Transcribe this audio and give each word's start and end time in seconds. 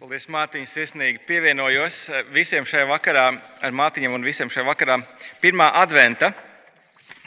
Paldies, 0.00 0.30
Mārtiņš. 0.32 0.70
Sirsnīgi 0.72 1.18
pievienojos 1.28 1.96
visiem 2.32 2.64
šajā 2.64 2.86
vakarā, 2.88 3.24
ar 3.60 3.74
Mārtiņiem 3.76 4.14
un 4.16 4.22
visiem 4.24 4.48
šajā 4.48 4.62
vakarā. 4.64 4.94
Pirmā 5.42 5.66
adventa, 5.76 6.30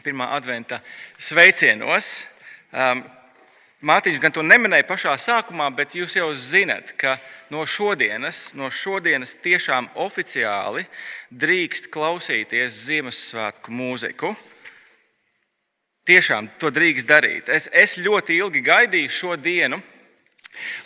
pirmā 0.01 0.31
adventa 0.33 0.79
sveicienos. 1.21 2.07
Um, 2.73 3.03
Mārtiņš 3.85 4.17
gan 4.23 4.33
to 4.33 4.41
neminēja 4.41 4.87
pašā 4.89 5.13
sākumā, 5.21 5.67
bet 5.77 5.93
jūs 5.93 6.15
jau 6.17 6.31
zinat, 6.33 6.95
ka 6.97 7.19
no 7.53 7.61
šodienas, 7.61 8.55
no 8.57 8.71
šodienas 8.73 9.35
tiešām 9.45 9.91
oficiāli 10.07 10.87
drīkst 11.29 11.91
klausīties 11.93 12.81
Ziemassvētku 12.87 13.69
mūziku. 13.83 14.33
Tiešām 16.09 16.49
to 16.57 16.73
drīkst 16.73 17.05
darīt. 17.05 17.53
Es, 17.53 17.69
es 17.69 17.99
ļoti 18.01 18.41
ilgi 18.41 18.65
gaidīju 18.65 19.13
šo 19.13 19.37
dienu, 19.37 19.77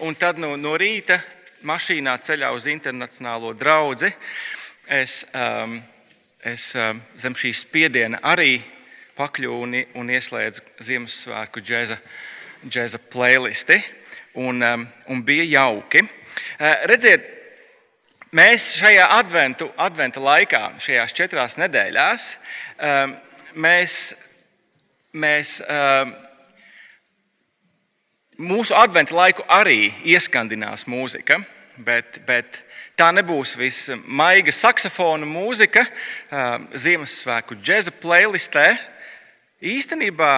un 0.04 0.20
tad 0.20 0.36
no, 0.36 0.58
no 0.60 0.76
rīta 0.76 1.22
mašīnā 1.68 2.16
ceļā 2.24 2.52
uz 2.56 2.68
internacionālo 2.72 3.54
draugu 3.58 4.10
es, 4.88 5.26
um, 5.36 5.78
es 6.44 6.72
um, 6.76 7.02
zem 7.20 7.36
šīs 7.36 7.64
spiediena 7.66 8.22
arī 8.24 8.62
pakļuvu 9.18 9.84
un 9.98 10.12
ieslēdzu 10.14 10.64
Ziemassvētku 10.88 11.64
džēza, 11.66 11.98
džēza 12.68 13.02
playlisti. 13.12 13.82
Un, 14.38 14.62
um, 14.62 14.84
un 15.10 15.24
bija 15.26 15.48
jauki. 15.50 16.04
Uh, 16.04 16.84
redziet, 16.86 17.24
mēs 18.38 18.76
šajā 18.78 19.08
adventu, 19.16 19.66
adventa 19.82 20.22
laikā, 20.22 20.62
šajās 20.84 21.16
četrās 21.18 21.58
nedēļās, 21.58 22.28
um, 22.78 23.16
mēs, 23.66 23.96
mēs 25.18 25.56
um, 25.66 26.14
mūsu 28.46 28.78
adventu 28.78 29.18
laiku 29.18 29.48
arī 29.50 29.90
ieskandinās 30.14 30.86
mūzika 30.86 31.42
bet, 31.78 32.20
bet 32.28 32.62
tā 32.98 33.10
nebūs 33.16 33.56
vismaiga 33.60 34.54
saksofona 34.54 35.28
mūzika 35.30 35.86
Ziemassvētku 36.74 37.58
džēza 37.62 37.94
playlistē. 38.02 38.68
Īstenībā 39.62 40.32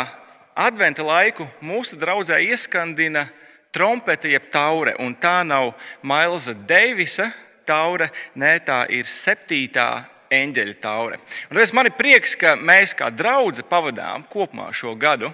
adventa 0.60 1.04
laiku 1.04 1.48
mūsu 1.64 2.00
draudzē 2.00 2.40
ieskandina 2.50 3.28
trompete 3.76 4.32
jeb 4.32 4.50
taure, 4.52 4.96
un 5.00 5.14
tā 5.16 5.42
nav 5.46 5.74
Mailza 6.02 6.54
Deivisa 6.54 7.30
taure, 7.68 8.10
nē, 8.36 8.56
tā 8.66 8.84
ir 8.92 9.06
septītā 9.06 9.90
eņģeļa 10.34 10.80
taure. 10.82 11.20
Un 11.50 11.62
man 11.74 11.90
ir 11.90 11.98
prieks, 11.98 12.36
ka 12.38 12.56
mēs 12.56 12.96
kā 12.98 13.10
draugi 13.14 13.66
pavadām 13.70 14.26
kopumā 14.30 14.70
šo 14.74 14.96
gadu 14.98 15.32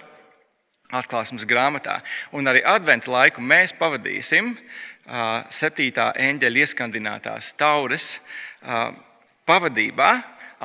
atklāsmes 0.95 1.47
grāmatā, 1.47 1.99
un 2.31 2.47
arī 2.47 2.61
adventu 2.63 3.11
laiku 3.11 3.41
mēs 3.41 3.73
pavadīsim 3.75 4.53
septītā 5.05 6.09
eņģeļa 6.17 6.61
ieskandinātās 6.65 7.51
taures 7.59 8.15
pavadībā, 9.45 10.09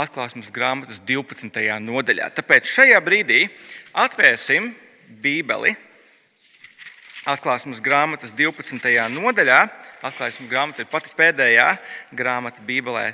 atklāsmes 0.01 0.53
grāmatas 0.55 1.01
12. 1.05 1.61
nodaļā. 1.85 2.31
Tāpēc 2.37 2.69
šajā 2.71 3.01
brīdī 3.05 3.45
atvērsim 3.93 4.71
Bībeli. 5.21 5.75
Atklāsmes 7.29 7.83
grāmatas 7.85 8.33
12. 8.33 8.81
nodaļā. 9.13 9.61
Atklāsmes 10.01 10.49
grāmata 10.49 10.81
ir 10.81 10.89
pati 10.89 11.13
pēdējā 11.13 11.67
grāmata 12.17 12.63
Bībelē, 12.65 13.11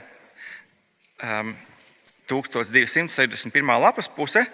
um, 1.19 1.51
1261. 2.31 3.73
lapas 3.83 4.07
puse, 4.11 4.45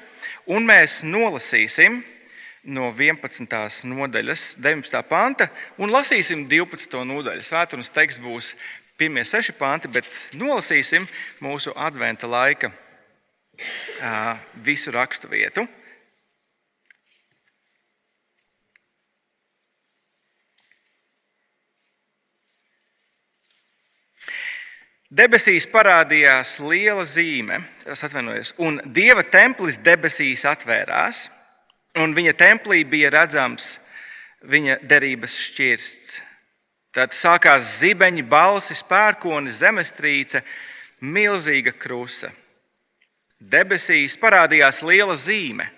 un 0.48 0.64
mēs 0.64 1.02
nolasīsim 1.04 2.00
no 2.62 2.92
11. 2.94 3.86
nodaļas, 3.90 4.46
19. 4.62 5.02
panta, 5.08 5.48
un 5.82 5.90
lasīsim 5.90 6.46
12. 6.50 7.02
nodaļu. 7.08 7.42
Svētdienas 7.42 7.90
teksts 7.90 8.22
būs 8.22 8.52
pirmie 8.98 9.24
seši 9.26 9.54
panti, 9.58 9.90
bet 9.90 10.06
nolasīsim 10.38 11.06
mūsu 11.42 11.74
adventa 11.74 12.30
laika 12.30 12.70
visu 14.62 14.94
rakstu 14.94 15.30
vietu. 15.32 15.66
Debesīs 25.12 25.66
parādījās 25.68 26.54
liela 26.64 27.02
zīme, 27.04 27.58
tas 27.82 28.00
atvainojas, 28.06 28.54
un 28.64 28.78
Dieva 28.96 29.20
templis 29.28 29.76
debesīs 29.76 30.46
atvērās 30.48 31.26
un 32.00 32.14
viņa 32.16 32.32
templī 32.38 32.82
bija 32.88 33.10
redzams 33.12 33.76
viņa 34.48 34.80
derības 34.88 35.36
šķirsts. 35.48 36.20
Tad 36.92 37.14
sākās 37.16 37.78
zibeņi, 37.80 38.24
balsis, 38.28 38.82
pērkoni, 38.84 39.52
zemestrīce, 39.52 40.42
milzīga 41.00 41.72
krusa. 41.72 42.28
Debesīs 43.40 44.18
parādījās 44.20 44.82
liela 44.84 45.16
zīme. 45.16 45.70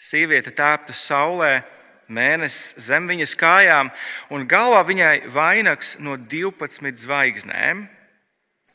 Sieviete 0.00 0.50
tēpta 0.56 0.96
saulē, 0.96 1.60
mēnesis 2.08 2.86
zem 2.88 3.06
viņas 3.10 3.36
kājām, 3.38 3.92
un 4.32 4.48
galvā 4.48 4.80
viņai 4.88 5.14
vainags 5.30 5.98
no 6.00 6.16
12 6.16 7.04
zvaigznēm. 7.04 7.84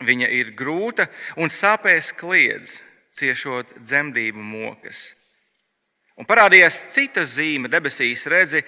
Viņa 0.06 0.30
ir 0.38 0.54
grūta 0.54 1.08
un 1.40 1.50
sāpēs 1.50 2.14
kliedz, 2.14 2.82
ciešot 3.16 3.74
dzemdību 3.82 4.44
mokas. 4.44 5.16
Un 6.16 6.24
parādījās 6.24 6.78
cita 6.96 7.26
zīme 7.28 7.68
debesīs, 7.68 8.24
redzi, 8.32 8.62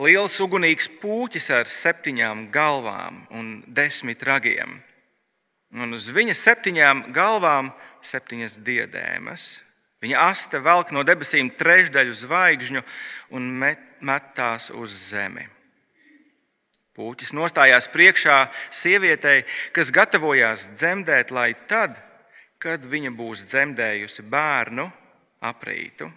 liels 0.00 0.38
ugunīgs 0.40 0.88
pūķis 1.02 1.50
ar 1.52 1.68
septiņām 1.68 2.46
galvām 2.54 3.20
un 3.36 3.50
desmit 3.68 4.24
ragiem. 4.24 4.78
Un 5.76 5.92
uz 5.92 6.08
viņa 6.08 6.36
septiņām 6.40 7.04
galvām 7.12 7.68
septiņas 8.00 8.56
diadēmas. 8.64 9.44
Viņa 10.00 10.24
aste 10.24 10.60
velk 10.64 10.92
no 10.96 11.04
debesīm 11.04 11.50
trešdaļu 11.58 12.16
zvaigžņu 12.16 12.84
un 13.36 13.52
met, 13.60 13.82
met 14.00 14.32
tās 14.36 14.70
uz 14.72 14.96
zemi. 15.10 15.44
Pūķis 16.96 17.34
nostājās 17.36 17.90
priekšā 17.92 18.46
sievietei, 18.72 19.42
kas 19.76 19.92
gatavojās 19.92 20.70
dzemdēt, 20.72 21.28
lai 21.28 21.50
tad, 21.68 21.98
kad 22.56 22.80
viņa 22.88 23.12
būs 23.12 23.50
dzemdējusi 23.50 24.24
bērnu, 24.32 24.88
aprītu 25.44 26.08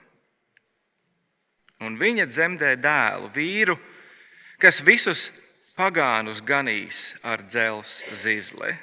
un 1.86 1.98
viņa 2.00 2.26
dzemdē 2.30 2.76
dēlu, 2.82 3.30
vīru, 3.36 3.76
kas 4.60 4.82
visus 4.84 5.30
pagānus 5.80 6.42
ganīs 6.44 7.16
ar 7.24 7.40
dzelzs 7.48 8.04
zizli. 8.12 8.76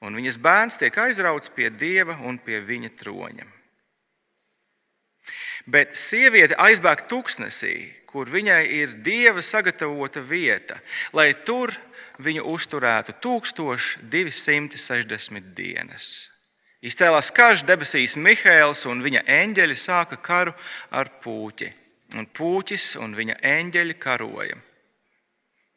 Un 0.00 0.16
viņas 0.16 0.38
bērns 0.40 0.78
tiek 0.80 0.96
aizrauts 0.96 1.50
pie 1.52 1.68
dieva 1.70 2.16
un 2.24 2.38
pie 2.40 2.60
viņa 2.64 2.90
troņa. 3.02 3.44
Bet 5.68 5.92
sieviete 5.98 6.54
aizbēg 6.56 7.08
tuksnesī, 7.10 7.92
kur 8.08 8.30
viņai 8.30 8.66
ir 8.78 8.88
dieva 9.04 9.42
sagatavota 9.44 10.20
vieta, 10.24 10.80
lai 11.12 11.34
tur 11.46 11.74
viņu 12.20 12.44
uzturētu 12.48 13.12
1260 13.20 15.54
dienas. 15.56 16.30
Izcēlās 16.80 17.28
karš 17.36 17.66
debesīs 17.68 18.16
Mihēls 18.16 18.86
un 18.88 19.02
viņa 19.04 19.26
eņģeļi 19.28 19.76
sāka 19.76 20.16
karu 20.16 20.54
ar 20.90 21.10
pūķi. 21.20 21.68
Un 22.16 22.26
pūķis 22.26 22.94
un 23.04 23.12
viņa 23.14 23.36
eņģeļi 23.46 23.96
karoja. 24.00 24.56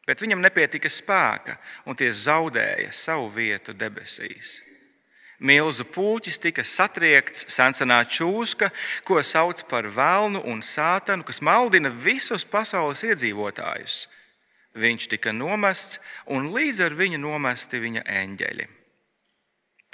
Bet 0.04 0.20
viņam 0.20 0.42
nepietika 0.44 0.90
spēka, 0.92 1.56
un 1.88 1.96
tie 1.96 2.10
zaudēja 2.12 2.90
savu 2.92 3.28
vietu 3.32 3.72
debesīs. 3.76 4.58
Milzu 5.44 5.84
pūķis 5.92 6.38
tika 6.40 6.64
satriekts 6.64 7.44
sensenā 7.52 8.00
čūska, 8.06 8.70
ko 9.04 9.20
sauc 9.22 9.60
par 9.68 9.88
velnu 9.92 10.40
un 10.48 10.62
sātanu, 10.64 11.24
kas 11.26 11.42
maldina 11.44 11.90
visus 11.90 12.46
pasaules 12.48 13.02
iedzīvotājus. 13.04 14.04
Viņš 14.74 15.08
tika 15.12 15.34
nomests, 15.36 16.00
un 16.26 16.48
līdz 16.54 16.80
ar 16.86 16.96
viņu 16.98 17.20
nomesti 17.22 17.80
viņa 17.82 18.06
eņģeļi. 18.22 18.68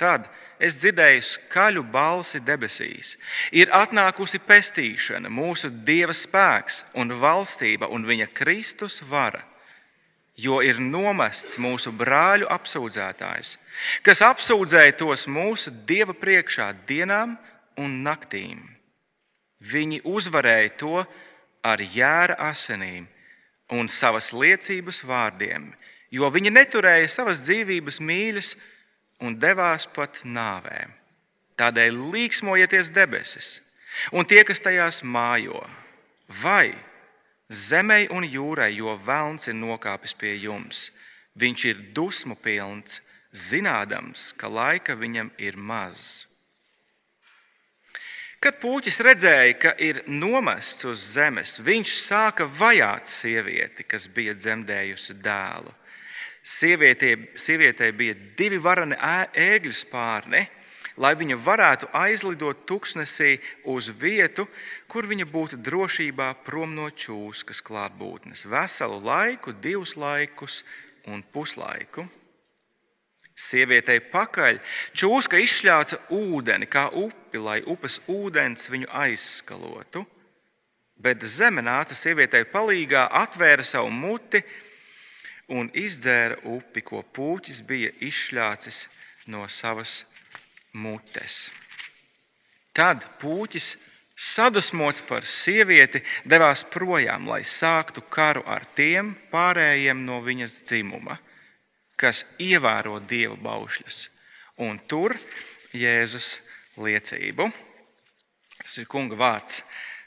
Tad 0.01 0.31
es 0.61 0.77
dzirdēju 0.81 1.23
skaļu 1.25 1.85
balsi 1.93 2.41
debesīs. 2.45 3.17
Ir 3.57 3.73
atnākusi 3.75 4.41
pestīšana, 4.45 5.33
mūsu 5.33 5.71
Dieva 5.87 6.15
spēks 6.17 6.85
un 7.01 7.15
valstība 7.21 7.89
un 7.89 8.05
viņa 8.07 8.29
Kristus 8.37 9.01
vara. 9.09 9.43
Jo 10.41 10.61
ir 10.65 10.79
nomests 10.81 11.59
mūsu 11.61 11.93
brāļu 11.93 12.47
apsūdzētājs, 12.49 13.57
kas 14.07 14.23
apsūdzēja 14.25 14.97
tos 15.01 15.27
mūsu 15.29 15.73
Dieva 15.89 16.15
priekšā 16.17 16.71
dienām 16.89 17.35
un 17.81 18.01
naktīm. 18.07 18.63
Viņi 19.61 20.01
uzvarēja 20.09 20.77
to 20.81 21.03
ar 21.61 21.83
jēra 21.85 22.39
asinīm 22.49 23.09
un 23.77 23.89
savas 23.93 24.33
liecības 24.33 25.03
vārdiem, 25.05 25.69
jo 26.11 26.31
viņi 26.33 26.53
neturēja 26.55 27.11
savas 27.13 27.43
dzīvības 27.45 28.01
mīļas 28.01 28.55
un 29.21 29.37
devās 29.39 29.87
pat 29.91 30.23
nāvē. 30.25 30.87
Tādēļ 31.61 31.99
līksmojieties 32.15 32.89
debesis, 32.95 33.59
un 34.17 34.25
tie, 34.25 34.43
kas 34.49 34.63
tajās 34.65 35.03
mājo, 35.05 35.61
vai 36.41 36.73
zemei 37.51 38.09
un 38.15 38.25
jūrai, 38.25 38.73
jo 38.79 38.95
velns 39.05 39.51
ir 39.51 39.59
nokāpis 39.59 40.17
pie 40.17 40.37
jums. 40.41 40.89
Viņš 41.41 41.65
ir 41.69 41.85
dusmu 41.95 42.37
pilns, 42.41 43.01
zinādams, 43.33 44.33
ka 44.39 44.49
laika 44.49 44.97
viņam 44.99 45.31
ir 45.39 45.57
maz. 45.57 46.27
Kad 48.41 48.57
puķis 48.57 49.03
redzēja, 49.05 49.57
ka 49.61 49.71
ir 49.77 50.01
nomests 50.09 50.87
uz 50.89 51.03
zemes, 51.13 51.59
viņš 51.61 51.97
sāka 52.07 52.47
vajāt 52.49 53.11
sievieti, 53.13 53.85
kas 53.85 54.09
bija 54.09 54.33
dzemdējusi 54.33 55.19
dēlu. 55.21 55.75
Sievietē, 56.51 57.15
sievietē 57.39 57.93
bija 57.95 58.17
divi 58.39 58.59
varani 58.59 58.97
ērgļu 58.99 59.73
spārni, 59.77 60.41
lai 61.01 61.13
viņa 61.17 61.37
varētu 61.39 61.89
aizlidot 61.95 62.65
tuksnesī 62.67 63.37
uz 63.71 63.91
vietu, 64.01 64.49
kur 64.91 65.07
viņa 65.07 65.29
būtu 65.31 65.61
drošībā 65.63 66.33
prom 66.45 66.75
no 66.75 66.89
čūskas 66.91 67.63
klātbūtnes 67.65 68.49
veselu 68.51 68.99
laiku, 69.05 69.55
divus 69.63 69.95
laikus 69.97 70.63
un 71.07 71.23
puslaiku. 71.23 72.09
Sievietei 73.41 74.03
pakaļ 74.13 74.59
čūska 74.93 75.39
izšļāca 75.41 76.01
ūdeni 76.13 76.67
kā 76.69 76.89
upi, 76.93 77.41
lai 77.41 77.61
upes 77.63 78.01
ūdens 78.11 78.69
viņu 78.73 78.91
aizskalotu. 78.91 80.03
Bet 81.01 81.23
zeme 81.25 81.63
nāca 81.65 81.97
sievietei 81.97 82.43
palīgā, 82.45 83.07
atvēra 83.23 83.65
savu 83.65 83.89
muti 83.95 84.43
un 85.57 85.71
izdzēra 85.75 86.41
upi, 86.51 86.83
ko 86.83 87.03
pūķis 87.03 87.63
bija 87.67 87.93
izšļācis 88.01 88.83
no 89.31 89.47
savas 89.49 90.05
mutes. 90.73 91.51
Tad 92.77 93.05
pūķis, 93.21 93.73
sadusmots 94.15 95.03
par 95.09 95.27
sievieti, 95.27 96.03
devās 96.25 96.63
projām, 96.71 97.27
lai 97.29 97.43
sāktu 97.43 98.05
karu 98.13 98.45
ar 98.47 98.69
tiem 98.77 99.17
pārējiem 99.33 100.07
no 100.07 100.21
viņas 100.25 100.63
dzimuma 100.69 101.19
kas 102.01 102.25
ievēro 102.41 102.99
dieva 103.05 103.37
baušļus. 103.37 103.99
Un 104.65 104.81
tur 104.89 105.15
Jēzus 105.77 106.41
liecību. 106.81 107.49
Tas 108.61 108.79
ir 108.81 108.89
kunga 108.91 109.19
vārds. 109.21 109.61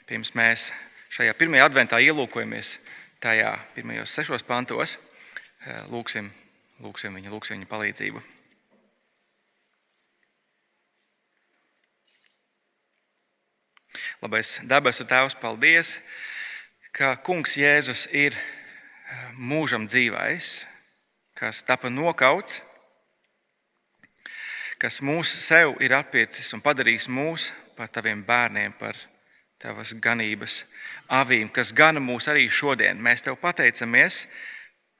Pirms 0.08 0.34
mēs 0.36 0.68
šajā 1.14 1.34
pirmajā 1.38 1.68
adventā 1.68 2.00
ielūkojamies 2.02 2.76
tajā 3.22 3.54
pirmajos 3.76 4.14
sešos 4.18 4.44
pantos, 4.46 4.98
lūksim, 5.92 6.30
lūksim, 6.84 7.14
viņa, 7.16 7.30
lūksim 7.32 7.56
viņa 7.58 7.68
palīdzību. 7.70 8.22
Labais 14.24 14.58
debesu 14.68 15.06
Tēvs, 15.08 15.36
paldies, 15.38 15.98
ka 16.94 17.14
Kungs 17.26 17.56
Jēzus 17.58 18.06
ir 18.14 18.36
eh, 18.36 19.24
mūžam 19.36 19.88
dzīvais, 19.88 20.62
kas 21.38 21.62
tapa 21.66 21.90
nokauts, 21.90 22.60
kas 24.78 25.00
mūsu 25.04 25.40
sev 25.40 25.74
ir 25.82 25.94
atpircis 25.96 26.52
un 26.56 26.62
padarījis 26.64 27.08
mūs 27.08 27.50
par 27.76 27.90
taviem 27.92 28.22
bērniem, 28.26 28.74
par 28.78 28.98
tavas 29.62 29.94
ganības 29.96 30.64
avīm, 31.08 31.48
kas 31.48 31.72
gana 31.72 32.02
mūs 32.02 32.28
arī 32.28 32.46
šodien. 32.50 33.00
Mēs 33.00 33.24
tev 33.24 33.38
pateicamies 33.40 34.24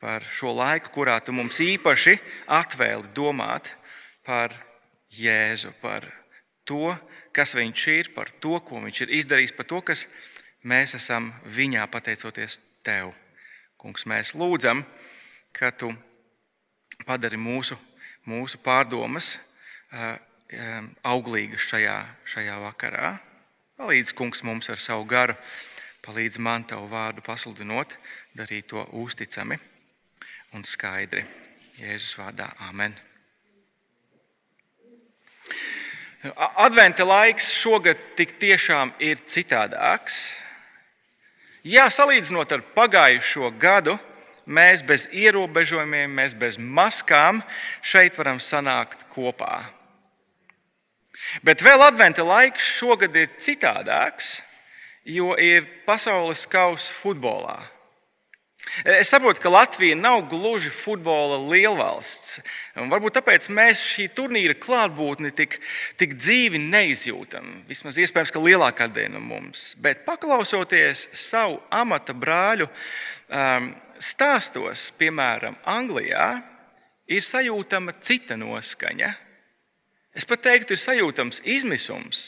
par 0.04 0.20
šo 0.28 0.52
laiku, 0.52 0.90
kurā 0.92 1.16
tu 1.24 1.32
mums 1.32 1.56
īpaši 1.64 2.18
atvēli 2.52 3.08
domāt 3.16 3.70
par 4.26 4.52
Jēzu, 5.14 5.70
par 5.80 6.04
to, 6.68 6.92
kas 7.32 7.54
viņš 7.56 7.84
ir, 7.94 8.10
par 8.12 8.28
to, 8.42 8.58
ko 8.66 8.82
viņš 8.84 9.00
ir 9.06 9.14
izdarījis, 9.22 9.54
par 9.56 9.68
to, 9.70 9.80
kas 9.80 10.04
mēs 10.68 10.96
esam 10.98 11.30
viņā 11.48 11.86
pateicoties 11.88 12.58
tev. 12.84 13.14
Kungs, 13.80 14.04
mēs 14.10 14.34
lūdzam, 14.36 14.82
ka 15.56 15.72
tu 15.72 15.94
padari 17.08 17.40
mūsu, 17.40 17.78
mūsu 18.28 18.60
pārdomas 18.60 19.38
auglīgas 21.00 21.68
šajā, 21.70 21.98
šajā 22.28 22.58
vakarā. 22.68 23.18
Palīdz 23.80 24.12
kungs 24.12 24.44
mums 24.44 24.68
ar 24.68 24.82
savu 24.82 25.06
garu, 25.08 25.36
palīdz 26.04 26.42
man 26.44 26.66
tavu 26.68 26.90
vārdu 26.92 27.24
pasludinot, 27.24 27.96
darīt 28.36 28.68
to 28.74 28.84
uzticami 28.92 29.60
un 30.54 30.64
skaidri. 30.66 31.24
Jēzus 31.74 32.14
vārdā 32.20 32.46
Āmen. 32.68 32.94
Adventa 36.56 37.04
laiks 37.04 37.50
šogad 37.52 37.98
tik 38.16 38.38
tiešām 38.40 38.94
ir 39.02 39.20
citādāks. 39.28 40.32
Jā, 41.64 41.88
salīdzinot 41.92 42.52
ar 42.54 42.62
pagājušo 42.76 43.50
gadu, 43.60 43.98
mēs 44.46 44.84
bez 44.86 45.08
ierobežojumiem, 45.12 46.12
mēs 46.12 46.36
bez 46.38 46.56
maskām 46.60 47.42
šeit 47.82 48.16
varam 48.16 48.40
sanākt 48.40 49.04
kopā. 49.12 49.64
Bet 51.44 51.64
vēl 51.64 51.82
adventa 51.84 52.24
laiks 52.24 52.66
šogad 52.78 53.16
ir 53.16 53.32
citādāks, 53.40 54.38
jo 55.04 55.34
ir 55.40 55.66
pasaules 55.84 56.46
kausa 56.48 56.92
futbolā. 56.94 57.73
Es 58.84 59.10
saprotu, 59.12 59.38
ka 59.42 59.52
Latvija 59.52 59.94
nav 59.96 60.24
gluži 60.30 60.70
futbola 60.74 61.36
lielvalsts. 61.46 62.40
Varbūt 62.74 63.18
tāpēc 63.20 63.46
mēs 63.54 63.82
šī 63.92 64.08
turnīra 64.16 64.56
klātbūtni 64.58 65.30
tik, 65.36 65.60
tik 66.00 66.16
dzīvi 66.18 66.58
neizjūtam. 66.58 67.62
Vismaz 67.68 68.00
iespējams, 68.02 68.32
ka 68.34 68.42
lielākā 68.42 68.88
daļa 68.90 69.12
no 69.14 69.22
mums. 69.22 69.74
Bet 69.84 70.02
paklausoties 70.08 71.06
savu 71.14 71.60
amata 71.70 72.16
brāļu 72.18 72.66
um, 72.66 73.70
stāstos, 74.02 74.88
piemēram, 74.98 75.58
Anglijā, 75.70 76.28
ir 77.06 77.22
sajūtama 77.22 77.94
cita 78.02 78.38
noskaņa. 78.40 79.12
Es 80.14 80.26
pat 80.26 80.42
teiktu, 80.46 80.74
ir 80.74 80.82
sajūtams 80.82 81.44
izmisums. 81.46 82.26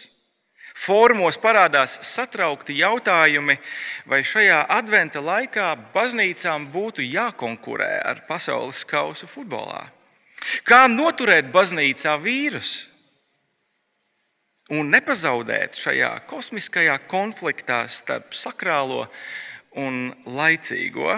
Formos 0.76 1.38
parādās 1.40 1.94
satraukti 2.04 2.76
jautājumi, 2.82 3.56
vai 4.04 4.20
šajā 4.20 4.58
adventa 4.76 5.22
laikā 5.24 5.70
baznīcām 5.94 6.68
būtu 6.72 7.04
jākonkurē 7.06 7.94
ar 8.04 8.20
pasaules 8.28 8.82
kausa 8.84 9.28
futbolā. 9.30 9.86
Kā 10.68 10.84
noturēt 10.92 11.48
baznīcā 11.54 12.12
vīrusu 12.20 12.92
un 14.76 14.92
nepazaudēt 14.92 15.78
šajā 15.80 16.12
kosmiskajā 16.28 16.98
konfliktā 17.08 17.86
starp 17.88 18.36
sakrālo 18.36 19.06
un 19.80 20.12
laicīgo? 20.28 21.16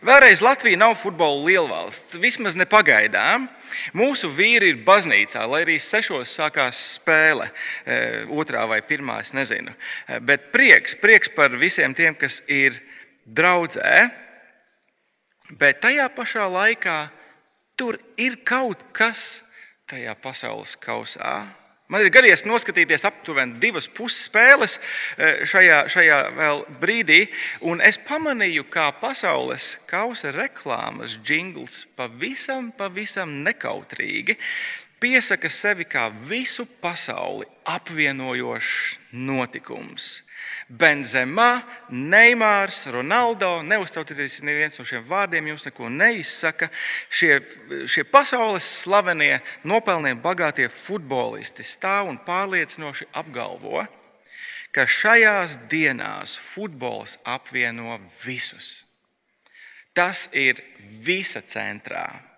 Vēlreiz 0.00 0.40
Latvija 0.40 0.78
nav 0.80 0.94
futbola 0.96 1.42
lielvalsts, 1.44 2.16
vismaz 2.22 2.56
ne 2.56 2.64
pagaidām. 2.64 3.48
Mūsu 3.96 4.30
vīri 4.32 4.72
ir 4.72 4.80
baznīcā, 4.86 5.42
lai 5.50 5.62
arī 5.66 5.76
sešos 5.82 6.32
sākās 6.38 6.78
spēle, 6.96 7.50
e, 7.84 7.98
otrā 8.32 8.64
vai 8.70 8.80
pirmā, 8.86 9.20
es 9.20 9.34
nezinu. 9.36 9.74
E, 10.08 10.18
bet 10.24 10.48
prieks, 10.54 10.96
prieks 10.98 11.32
par 11.36 11.52
visiem 11.60 11.94
tiem, 11.94 12.16
kas 12.16 12.40
ir 12.48 12.80
draudzē, 13.26 14.08
bet 15.60 15.82
tajā 15.84 16.08
pašā 16.16 16.48
laikā 16.48 16.98
tur 17.76 18.00
ir 18.16 18.40
kaut 18.44 18.82
kas 18.96 19.42
tajā 19.90 20.16
pasaules 20.22 20.76
kausā 20.80 21.42
Man 21.90 22.04
ir 22.04 22.12
gadījies 22.14 22.44
noskatīties 22.46 23.02
aptuveni 23.08 23.58
divas 23.58 23.88
pusspēles 23.90 24.76
e, 24.78 25.30
šajā, 25.50 25.80
šajā 25.90 26.18
brīdī, 26.78 27.24
un 27.66 27.82
es 27.82 27.98
pamanīju, 28.06 28.68
kā 28.70 28.86
pasaules 29.00 29.72
kausa 29.90 30.30
reklāmas 30.36 31.18
jingls 31.26 31.82
pavisam, 31.98 32.70
pavisam 32.78 33.40
nekautrīgi 33.42 34.38
piesaka 35.02 35.50
sevi 35.50 35.88
kā 35.90 36.06
visu 36.30 36.68
pasauli 36.78 37.48
apvienojošs 37.74 39.14
notikums. 39.26 40.20
Benzema, 40.68 41.62
Neimārs, 41.90 42.84
Ronaldo. 42.94 43.58
Neuztautieties, 43.66 44.40
neviens 44.46 44.78
no 44.78 44.86
šiem 44.86 45.02
vārdiem 45.06 45.48
jums 45.50 45.66
neko 45.66 45.88
neizsaka. 45.90 46.70
Šie, 47.10 47.40
šie 47.90 48.04
pasaules 48.06 48.68
slavenie, 48.84 49.40
nopelnie, 49.66 50.14
bagātie 50.14 50.68
futbolisti 50.70 51.66
stāv 51.66 52.12
un 52.12 52.20
pārliecinoši 52.26 53.10
apgalvo, 53.18 53.82
ka 54.70 54.86
šajās 54.86 55.58
dienās 55.70 56.38
futbols 56.38 57.18
apvieno 57.26 57.98
visus. 58.22 58.84
Tas 59.92 60.28
ir 60.32 60.62
visa 61.02 61.42
centrā. 61.42 62.29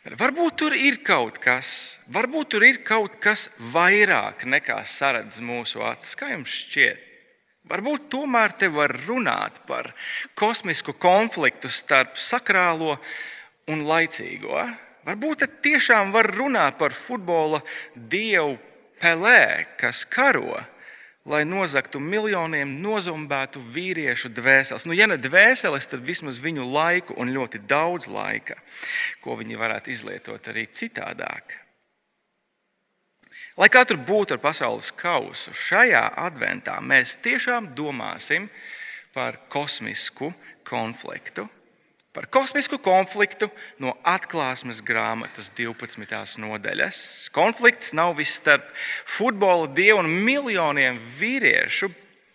Varbūt 0.00 0.54
tur 0.56 0.72
ir 0.72 1.02
kaut 1.04 1.36
kas, 1.44 2.00
varbūt 2.08 2.54
tur 2.54 2.64
ir 2.64 2.78
kaut 2.88 3.18
kas 3.20 3.50
vairāk 3.60 4.46
nekā 4.48 4.78
saredz 4.88 5.42
mūsu 5.44 5.82
acis. 5.84 6.16
Kā 6.16 6.30
jums 6.32 6.54
šķiet? 6.62 7.02
Varbūt 7.68 8.06
tomēr 8.08 8.54
te 8.56 8.70
var 8.72 8.94
runāt 9.04 9.60
par 9.68 9.90
kosmisku 10.32 10.94
konfliktu 10.96 11.68
starp 11.68 12.16
sakrālo 12.16 12.96
un 13.68 13.84
laicīgo. 13.84 14.64
Varbūt 15.04 15.44
te 15.44 15.50
tiešām 15.68 16.16
var 16.16 16.32
runāt 16.32 16.80
par 16.80 16.96
futbola 16.96 17.60
dievu 17.92 18.56
Pelē, 19.00 19.68
kas 19.80 20.06
karo 20.08 20.56
lai 21.28 21.42
nozagtu 21.44 22.00
miljoniem 22.00 22.78
nozumbētu 22.80 23.60
vīriešu 23.74 24.30
dvēseles. 24.32 24.86
Nu, 24.88 24.96
ja 24.96 25.08
ne 25.10 25.18
dvēseles, 25.20 25.88
tad 25.90 26.04
vismaz 26.06 26.40
viņu 26.40 26.64
laiku 26.72 27.16
un 27.20 27.32
ļoti 27.34 27.60
daudz 27.68 28.08
laika, 28.08 28.56
ko 29.20 29.36
viņi 29.40 29.60
varētu 29.60 29.92
izlietot 29.92 30.48
arī 30.48 30.66
citādāk. 30.72 31.58
Lai 33.60 33.68
katru 33.68 33.98
būtu 34.00 34.38
ar 34.38 34.40
pasaules 34.40 34.88
kausu, 34.96 35.52
šajā 35.52 36.06
adventā 36.22 36.78
mēs 36.80 37.18
tiešām 37.20 37.74
domāsim 37.76 38.48
par 39.12 39.36
kosmisku 39.52 40.30
konfliktu 40.64 41.48
par 42.12 42.26
kosmisku 42.26 42.78
konfliktu 42.82 43.50
no 43.78 43.94
atklāsmes 44.02 44.82
grāmatas 44.82 45.50
12. 45.54 46.40
nodaļas. 46.42 47.30
Konflikts 47.34 47.94
nav 47.94 48.16
viss 48.18 48.40
starp 48.40 48.66
futbola 49.06 49.68
dievu 49.70 50.02
un 50.02 50.10
miljoniem 50.26 50.98
vīriešu. 51.20 51.90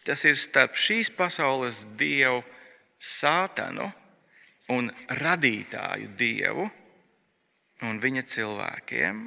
Tas 0.06 0.22
ir 0.24 0.38
starp 0.38 0.78
šīs 0.78 1.10
pasaules 1.12 1.84
dievu, 1.98 2.44
sātanu 3.02 3.90
un 4.72 4.90
radītāju 5.20 6.12
dievu 6.18 6.68
un 7.86 7.98
viņa 8.02 8.24
cilvēkiem. 8.32 9.24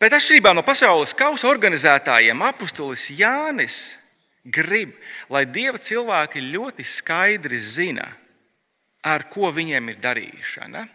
Bet 0.00 0.14
atšķirībā 0.16 0.54
no 0.56 0.62
pasaules 0.64 1.12
kausa 1.16 1.48
organizētājiem, 1.50 2.44
apustulis 2.46 3.10
Jānis 3.12 3.80
grib, 4.44 4.94
lai 5.28 5.44
dieva 5.44 5.80
cilvēki 5.82 6.40
ļoti 6.54 6.86
skaidri 6.88 7.58
zina, 7.60 8.06
ar 9.06 9.26
ko 9.32 9.50
viņiem 9.54 9.92
ir 9.92 10.00
darīšana. 10.02 10.86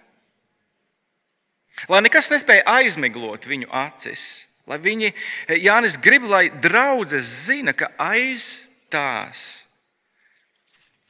Lai 1.92 2.02
nekas 2.06 2.32
nespēja 2.32 2.64
aizmiglot 2.78 3.48
viņu 3.50 3.68
acis, 3.76 4.46
lai 4.70 4.80
viņi, 4.80 5.12
Jānis 5.60 5.98
grib, 6.02 6.24
lai 6.30 6.48
draudzes 6.50 7.28
zina, 7.50 7.74
ka 7.76 7.92
aiz 8.00 8.64
tās 8.94 9.66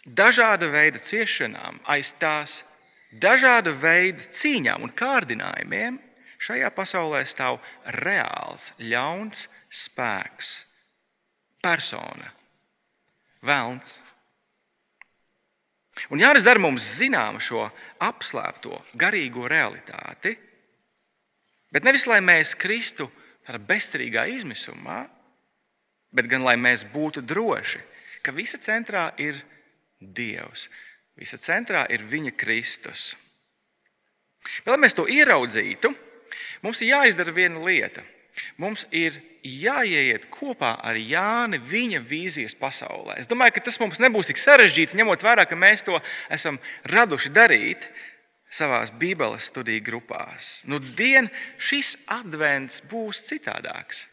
dažāda 0.05 0.69
veida 0.73 1.01
ciešanām, 1.01 1.79
aiz 1.85 2.13
tās 2.17 2.63
dažāda 3.13 3.73
veida 3.77 4.25
cīņām 4.33 4.87
un 4.87 4.93
kārdinājumiem 4.97 5.99
šajā 6.41 6.69
pasaulē 6.75 7.23
stāv 7.29 7.59
reāls, 8.01 8.71
ļauns 8.81 9.47
spēks, 9.69 10.55
persona, 11.63 12.33
vēlns. 13.45 13.99
Un 16.11 16.19
Jānis 16.19 16.43
dara 16.45 16.59
mums 16.59 16.85
zinām 16.99 17.39
šo 17.39 17.65
apslēpto 18.03 18.77
garīgo 18.99 19.47
realitāti, 19.49 20.35
bet 21.71 21.87
nevis 21.87 22.07
lai 22.09 22.19
mēs 22.23 22.53
kristu 22.59 23.07
tādā 23.45 23.61
bezcerīgā 23.61 24.25
izmisumā, 24.35 25.05
bet 26.15 26.27
gan 26.31 26.43
lai 26.45 26.55
mēs 26.59 26.85
būtu 26.91 27.23
droši, 27.25 27.81
ka 28.25 28.33
visa 28.35 28.59
centrā 28.61 29.11
ir 29.21 29.37
Dievs, 29.99 30.67
visa 31.15 31.37
centrā 31.39 31.85
ir 31.89 32.03
Viņa 32.03 32.33
Kristus. 32.37 33.13
Bet, 34.61 34.73
lai 34.73 34.81
mēs 34.83 34.93
to 34.97 35.07
ieraudzītu, 35.09 35.89
mums 36.61 36.81
ir 36.83 36.91
jāizdara 36.91 37.33
viena 37.33 37.61
lieta. 37.63 38.03
Mums 38.62 38.86
ir 38.92 39.20
jāieiet 39.46 40.27
kopā 40.34 40.74
ar 40.84 40.98
Jāni 40.98 41.60
viņa 41.62 42.01
vīzijas 42.06 42.58
pasaulē. 42.58 43.20
Es 43.22 43.30
domāju, 43.30 43.58
ka 43.58 43.65
tas 43.68 43.80
mums 43.82 44.01
nebūs 44.01 44.32
tik 44.32 44.42
sarežģīti, 44.42 44.98
ņemot 45.00 45.24
vērā, 45.25 45.46
ka 45.50 45.58
mēs 45.60 45.86
to 45.86 46.00
esam 46.34 46.60
raduši 46.92 47.32
darīt 47.36 47.89
savā 48.56 48.82
Bībeles 49.00 49.51
studiju 49.51 49.84
grupās. 49.86 50.63
Nu, 50.70 50.80
dien 50.80 51.30
šis 51.58 51.96
advents 52.12 52.82
būs 52.89 53.25
citādāks. 53.30 54.06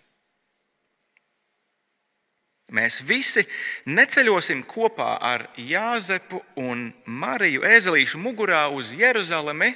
Mēs 2.72 3.02
visi 3.04 3.44
neceļosim 3.84 4.62
kopā 4.64 5.18
ar 5.20 5.44
Jāzepu 5.60 6.40
un 6.62 6.86
Mariju 7.04 7.66
Ezelīšu 7.68 8.20
mugurā 8.22 8.64
uz 8.72 8.94
Jeruzalemi. 8.96 9.74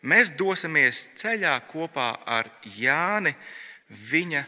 Mēs 0.00 0.32
dosimies 0.32 1.10
ceļā 1.20 1.58
kopā 1.68 2.14
ar 2.24 2.48
Jāni 2.76 3.34
viņa, 4.10 4.44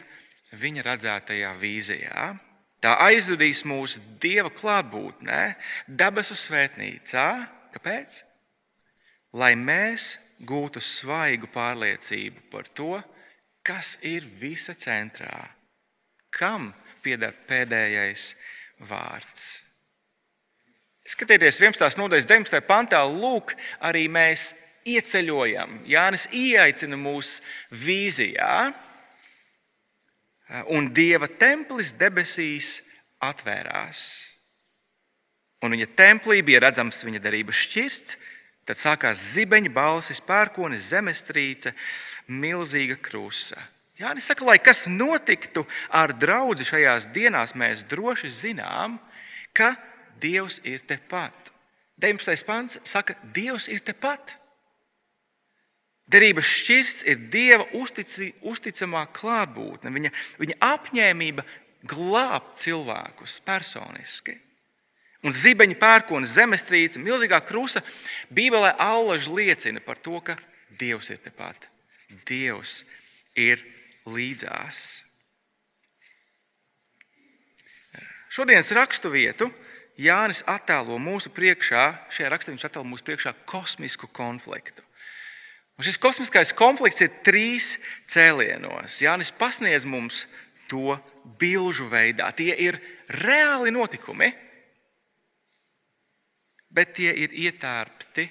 viņa 0.57 0.85
redzētajā 0.87 1.53
vīzijā. 1.61 2.27
Tā 2.83 2.97
aizvedīs 3.05 3.61
mūs 3.69 3.99
Dieva 4.19 4.49
klātbūtnē, 4.51 5.41
debesu 5.87 6.35
svētnīcā. 6.35 7.27
Kāpēc? 7.75 8.23
Lai 9.33 9.53
mēs 9.57 10.17
gūtu 10.45 10.81
svaigu 10.83 11.47
pārliecību 11.53 12.49
par 12.51 12.67
to, 12.75 12.97
kas 13.65 13.95
ir 14.05 14.25
visa 14.41 14.75
centrā, 14.75 15.47
kam 16.33 16.73
pieder 17.05 17.33
pēdējais 17.47 18.33
vārds. 18.89 19.63
Skatieties, 21.03 21.59
11. 21.59 21.97
nodaļas 21.99 22.27
19. 22.29 22.61
pantā, 22.67 23.01
lūk, 23.07 23.55
arī 23.83 24.05
mēs 24.11 24.53
ieceļojam. 24.85 25.81
Jānis 25.89 26.27
ieaicina 26.31 26.97
mūsu 26.99 27.43
vīzijā 27.71 28.73
un 30.75 30.89
Dieva 30.93 31.27
templis 31.27 31.93
debesīs 31.97 32.81
atvērās. 33.23 34.03
Un 35.63 35.71
viņa 35.71 35.87
templī 35.95 36.41
bija 36.43 36.59
redzams 36.65 37.05
viņa 37.07 37.21
darbības 37.23 37.61
šķirsts, 37.65 38.17
tad 38.67 38.79
sākās 38.79 39.21
zibeņa 39.35 39.71
balsis, 39.73 40.19
pērkonis, 40.23 40.89
zemestrīce, 40.91 41.71
milzīga 42.27 42.97
krusta. 42.99 43.61
Jānis 43.99 44.27
saka, 44.27 44.45
lai 44.47 44.57
kas 44.59 44.87
notiktu 44.89 45.63
ar 45.93 46.11
draugu 46.17 46.65
šajās 46.65 47.07
dienās, 47.15 47.55
mēs 47.55 47.85
droši 47.87 48.31
zinām, 48.43 48.99
ka 49.55 49.75
Dievs 50.23 50.61
ir 50.63 50.79
tepat. 50.87 51.51
19. 51.99 52.45
pāns 52.47 52.77
saka, 52.87 53.15
Dievs 53.35 53.67
ir 53.67 53.81
tepat. 53.83 54.37
Derības 56.11 56.49
šķirsts 56.49 57.05
ir 57.07 57.21
Dieva 57.31 57.65
uztici, 57.79 58.33
uzticamā 58.43 59.05
klātbūtne, 59.15 59.91
viņa, 59.93 60.11
viņa 60.41 60.57
apņēmība 60.67 61.45
glābt 61.87 62.57
cilvēkus 62.59 63.39
personiski. 63.45 64.35
Un 65.23 65.31
zibeņa 65.31 65.77
pērkona 65.79 66.27
zemestrīce, 66.27 66.99
milzīgā 66.99 67.39
krusta, 67.47 67.79
Bībelē 68.27 68.73
allaž 68.81 69.29
liecina 69.31 69.79
par 69.83 70.01
to, 70.03 70.19
ka 70.19 70.35
Dievs 70.79 71.13
ir 71.13 71.21
tepat. 71.23 71.69
Dievs 72.27 72.81
ir 73.39 73.63
līdzās. 74.03 75.03
Šodienas 78.33 78.73
raksturvietu 78.75 79.47
Jānis 80.01 80.41
attēlo 80.49 80.97
mūsu 80.99 81.29
priekšā, 81.31 81.83
šajā 82.11 82.31
rakstā 82.33 82.51
viņš 82.51 82.65
attēlo 82.67 82.87
mūsu 82.89 83.05
priekšā 83.07 83.35
kosmisku 83.47 84.09
konfliktu. 84.09 84.82
Un 85.77 85.85
šis 85.85 85.97
kosmiskais 85.97 86.53
konflikts 86.53 87.01
ir 87.01 87.11
trīs 87.25 87.77
cēlienos. 88.11 88.99
Jānis 89.01 89.33
pasniedz 89.33 89.87
mums 89.89 90.27
to 90.69 90.93
bilžu 91.39 91.87
veidā. 91.89 92.29
Tie 92.37 92.53
ir 92.53 92.77
reāli 93.09 93.73
notikumi, 93.73 94.29
bet 96.73 96.93
tie 96.97 97.13
ir 97.25 97.33
ietērpti 97.33 98.27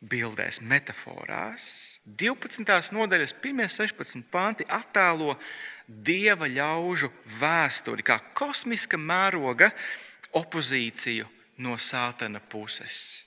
bildēs, 0.00 0.62
metaforās. 0.64 1.64
12. 2.04 2.64
nodaļas 2.96 3.34
1,16 3.42 4.24
panti 4.32 4.64
attēlo 4.64 5.34
dieva 5.84 6.48
ļaužu 6.48 7.10
vēsturi, 7.40 8.04
kā 8.06 8.16
kosmiska 8.36 8.96
mēroga 8.96 9.68
opozīciju 10.40 11.28
no 11.60 11.76
sātana 11.76 12.40
puses. 12.40 13.26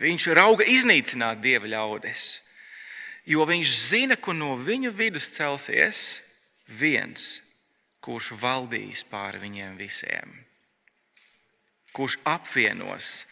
Viņš 0.00 0.30
rauga 0.34 0.64
iznīcināt 0.64 1.44
dieva 1.44 1.68
ļaudis 1.70 2.24
jo 3.24 3.44
viņš 3.48 3.74
zina, 3.88 4.16
ka 4.16 4.34
no 4.36 4.54
viņu 4.60 4.92
vidus 4.94 5.30
celsies 5.32 6.20
viens, 6.68 7.40
kurš 8.04 8.34
valdīs 8.40 9.04
pār 9.08 9.38
viņiem 9.40 9.78
visiem, 9.80 10.34
kurš 11.96 12.18
apvienos, 12.28 13.24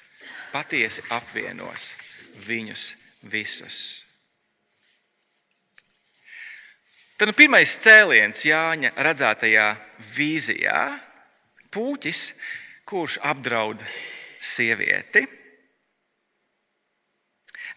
patiesi 0.52 1.04
apvienos 1.12 1.92
viņus 2.46 2.94
visus. 3.28 4.02
Tad 7.22 7.28
nu, 7.30 7.36
pirmais 7.38 7.76
cēliens 7.78 8.40
Jāņa 8.48 8.96
redzētajā 8.98 9.68
vīzijā- 10.16 10.80
puķis, 11.74 12.22
kurš 12.88 13.20
apdraud 13.22 13.84
sievieti. 14.40 15.41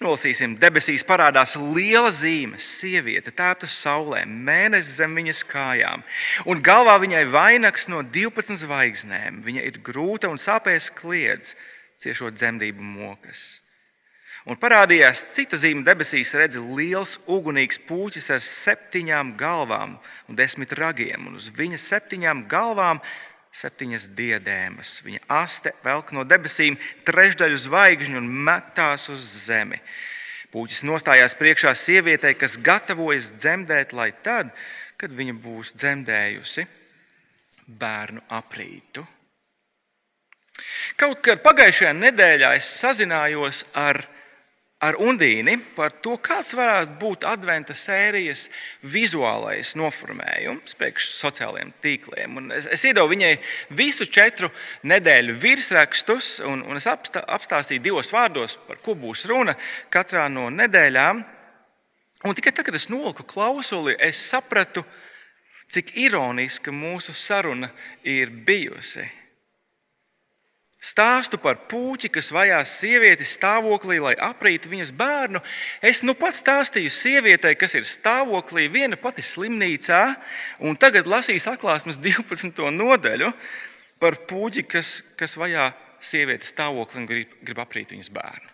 Nolasīsim, 0.03 0.57
debesīs 0.59 1.05
parādās 1.07 1.53
liela 1.55 2.09
zīme, 2.11 2.59
sieviete, 2.59 3.31
tēpta 3.31 3.67
saulē, 3.71 4.25
mēnesis 4.27 4.97
zem 4.99 5.15
viņas 5.15 5.43
kājām, 5.47 6.03
un 6.51 6.63
galvā 6.63 6.97
viņai 6.99 7.23
vainags 7.31 7.87
no 7.91 8.01
12 8.03 8.59
zvaigznēm. 8.65 9.39
Viņa 9.45 9.63
ir 9.69 9.79
grūta 9.85 10.27
un 10.31 10.41
sāpēs 10.41 10.89
kliedz, 10.97 11.53
ciešot 12.03 12.35
dzemdību 12.35 12.83
mokas. 12.83 13.61
Un 14.45 14.59
parādījās 14.61 15.23
cita 15.33 15.57
zīme. 15.57 15.81
Debesīs, 15.87 16.35
redzi, 16.37 16.59
liels 16.61 17.15
ugunīgs 17.25 17.79
puķis 17.87 18.29
ar 18.35 18.43
septiņām 18.45 19.31
galvām 19.39 19.95
un 20.29 20.37
desmit 20.37 20.75
ragiem, 20.77 21.31
un 21.31 21.39
uz 21.39 21.47
viņa 21.55 21.79
septiņām 21.81 22.43
galvām 22.51 23.01
septiņas 23.55 24.09
diadēmas. 24.17 24.99
Viņa 25.05 25.21
aste 25.31 25.73
velk 25.85 26.11
no 26.15 26.25
debesīm 26.27 26.77
trešdaļu 27.07 27.59
zvaigžņu 27.65 28.19
un 28.19 28.29
metās 28.47 29.07
uz 29.13 29.23
zemi. 29.45 29.79
Pūķis 30.51 30.85
nostājās 30.87 31.35
priekšā 31.35 31.73
sievietei, 31.75 32.35
kas 32.39 32.57
gatavojas 32.63 33.31
dzemdēt, 33.35 33.95
lai 33.95 34.11
tad, 34.23 34.51
kad 34.99 35.11
viņa 35.11 35.35
būs 35.43 35.73
dzemdējusi, 35.75 36.67
bērnu 37.67 38.23
aprītu. 38.31 39.03
Kaut 40.95 41.19
kad 41.25 41.41
pagājušajā 41.43 41.91
nedēļā 41.97 42.53
es 42.55 42.69
sazinājos 42.79 43.65
ar 43.75 44.05
ar 44.83 44.97
Undīni 44.99 45.55
par 45.75 45.93
to, 46.03 46.17
kāds 46.21 46.55
varētu 46.57 46.97
būt 46.99 47.23
adventa 47.27 47.75
sērijas 47.77 48.49
vizuālais 48.83 49.71
noformējums 49.79 50.75
priekš 50.79 51.09
sociālajiem 51.15 51.71
tīkliem. 51.83 52.35
Un 52.41 52.51
es, 52.55 52.67
es 52.67 52.83
iedevu 52.89 53.13
viņai 53.13 53.31
visu 53.77 54.07
četru 54.11 54.51
nedēļu 54.83 55.37
virsrakstus, 55.39 56.39
un, 56.45 56.65
un 56.67 56.81
es 56.81 56.89
apstā, 56.91 57.23
apstāstīju 57.37 57.85
divos 57.87 58.11
vārdos, 58.13 58.57
par 58.67 58.81
ko 58.83 58.97
būs 58.99 59.25
runa 59.31 59.55
katrā 59.93 60.27
no 60.31 60.49
nedēļām. 60.53 61.23
Un 62.25 62.35
tikai 62.35 62.51
tad, 62.55 62.65
kad 62.67 62.75
es 62.75 62.89
noliku 62.89 63.23
klausuli, 63.27 63.95
es 64.01 64.19
sapratu, 64.27 64.83
cik 65.71 65.95
ironiska 66.01 66.73
mūsu 66.73 67.13
saruna 67.15 67.71
ir 68.03 68.31
bijusi. 68.45 69.05
Stāstu 70.85 71.39
par 71.41 71.57
puķi, 71.65 72.11
kas 72.13 72.27
vajās 72.33 72.75
sievieti 72.77 73.25
stāvoklī, 73.25 73.97
lai 74.03 74.13
aprītu 74.21 74.69
viņas 74.69 74.91
bērnu. 74.93 75.41
Es 75.81 76.03
nu 76.05 76.13
pats 76.17 76.43
stāstīju 76.43 76.91
sievietei, 76.93 77.55
kas 77.57 77.73
ir 77.79 77.87
stāvoklī, 77.89 78.67
viena 78.69 78.99
pati 79.01 79.25
slimnīcā, 79.25 80.01
un 80.61 80.77
tagad 80.77 81.09
lasīs 81.09 81.47
atklāsmes 81.49 81.97
12. 82.05 82.61
nodaļu 82.75 83.31
par 84.01 84.19
puķi, 84.29 84.65
kas, 84.69 84.99
kas 85.17 85.33
vajā 85.41 85.71
sievieti 86.05 86.51
stāvoklī 86.51 87.01
un 87.01 87.09
grib, 87.09 87.33
grib 87.41 87.63
aprīt 87.65 87.95
viņas 87.95 88.11
bērnu. 88.13 88.51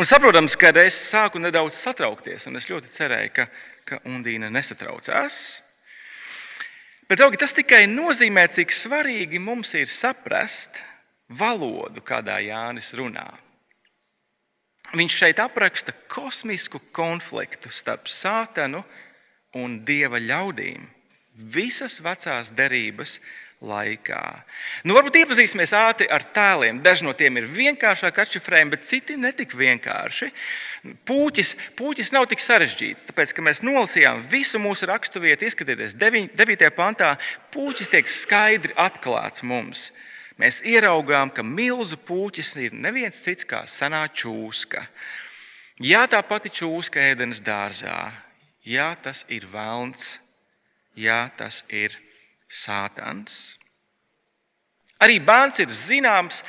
Un 0.00 0.08
saprotams, 0.08 0.56
ka 0.56 0.72
es 0.82 0.98
sāku 1.08 1.40
nedaudz 1.40 1.80
satraukties, 1.80 2.44
un 2.48 2.60
es 2.60 2.68
ļoti 2.68 2.92
cerēju, 2.92 3.32
ka, 3.36 3.48
ka 3.88 4.00
Undīna 4.08 4.52
nesatraucās. 4.52 5.40
Bet, 7.08 7.16
draugi, 7.20 7.40
tas 7.40 7.56
tikai 7.56 7.86
nozīmē, 7.88 8.44
cik 8.52 8.72
svarīgi 8.74 9.40
mums 9.40 9.72
ir 9.80 9.88
saprast, 9.88 10.76
valodu, 11.28 12.02
kādā 12.04 12.38
Jānis 12.44 12.94
runā. 12.96 13.28
Viņš 14.96 15.16
šeit 15.20 15.40
apraksta 15.42 15.92
kosmisku 16.08 16.80
konfliktu 16.96 17.68
starp 17.68 18.08
sātanu 18.08 18.80
un 19.58 19.82
dieva 19.84 20.20
ļaudīm 20.20 20.86
visas 21.38 21.98
vecās 22.00 22.48
derības 22.56 23.18
laikā. 23.60 24.22
Nu, 24.86 24.94
varbūt 24.96 25.18
iepazīsimies 25.20 25.74
ātri 25.76 26.08
ar 26.14 26.24
tēliem. 26.34 26.80
Daži 26.82 27.04
no 27.04 27.12
tiem 27.18 27.40
ir 27.40 27.46
vienkāršāk 27.50 28.20
atšifrējami, 28.22 28.72
bet 28.74 28.86
citi 28.86 29.18
netik 29.18 29.54
vienkārši. 29.58 30.30
Pūķis, 31.06 31.54
pūķis 31.78 32.14
nav 32.14 32.28
tik 32.30 32.42
sarežģīts, 32.42 33.08
tāpēc, 33.10 33.34
ka 33.34 33.44
mēs 33.44 33.64
nolasījām 33.66 34.22
visu 34.30 34.62
mūsu 34.62 34.88
raksturvietu, 34.88 35.50
ieskatieties 35.50 35.98
9. 35.98 36.68
pantā, 36.78 37.16
pūķis 37.54 37.92
tiek 37.92 38.14
skaidri 38.14 38.78
atklāts 38.78 39.44
mums 39.46 39.90
mēs 40.38 40.62
ieraugām, 40.66 41.30
ka 41.34 41.42
milzu 41.42 41.98
puķis 42.08 42.54
ir 42.62 42.74
neviens 42.74 43.20
cits 43.24 43.46
kā 43.48 43.64
senā 43.66 44.04
čūska. 44.08 44.84
Jā, 45.84 46.06
tā 46.10 46.22
pati 46.26 46.50
čūska 46.50 47.02
ēdienas 47.12 47.42
dārzā, 47.44 48.08
jā, 48.66 48.90
tas 49.02 49.24
ir 49.30 49.46
velns, 49.50 50.16
jā, 50.98 51.28
tas 51.38 51.62
ir 51.70 51.94
sātans. 52.50 53.58
Arī 54.98 55.20
bērns 55.22 55.60
ir 55.62 55.70
zināms 55.70 56.40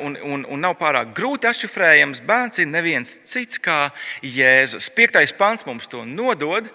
un, 0.00 0.14
un, 0.24 0.46
un 0.48 0.62
nav 0.64 0.78
pārāk 0.80 1.10
grūti 1.16 1.50
atšifrējams. 1.50 2.22
Bērns 2.24 2.62
ir 2.62 2.70
neviens 2.70 3.18
cits 3.28 3.60
kā 3.60 3.90
Jēzus. 4.24 4.88
Piektais 4.96 5.34
pants 5.36 5.66
mums 5.68 5.90
to 5.90 6.06
nodod 6.08 6.70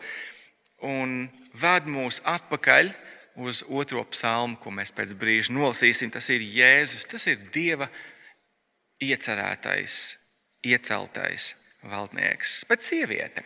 un 0.85 1.23
ved 1.57 1.89
mūs 1.89 2.21
atpakaļ 2.29 2.91
uz 3.35 3.63
otro 3.67 4.03
psalmu, 4.11 4.57
ko 4.61 4.71
mēs 4.71 4.93
pēc 4.95 5.13
brīža 5.19 5.53
nolasīsim. 5.55 6.11
Tas 6.13 6.29
ir 6.33 6.43
Jēzus, 6.43 7.07
tas 7.09 7.27
ir 7.27 7.39
Dieva 7.53 7.89
iecerētais, 9.03 10.15
ieceltais 10.65 11.53
valdnieks. 11.85 12.63
Bet 12.69 12.85
sieviete, 12.85 13.43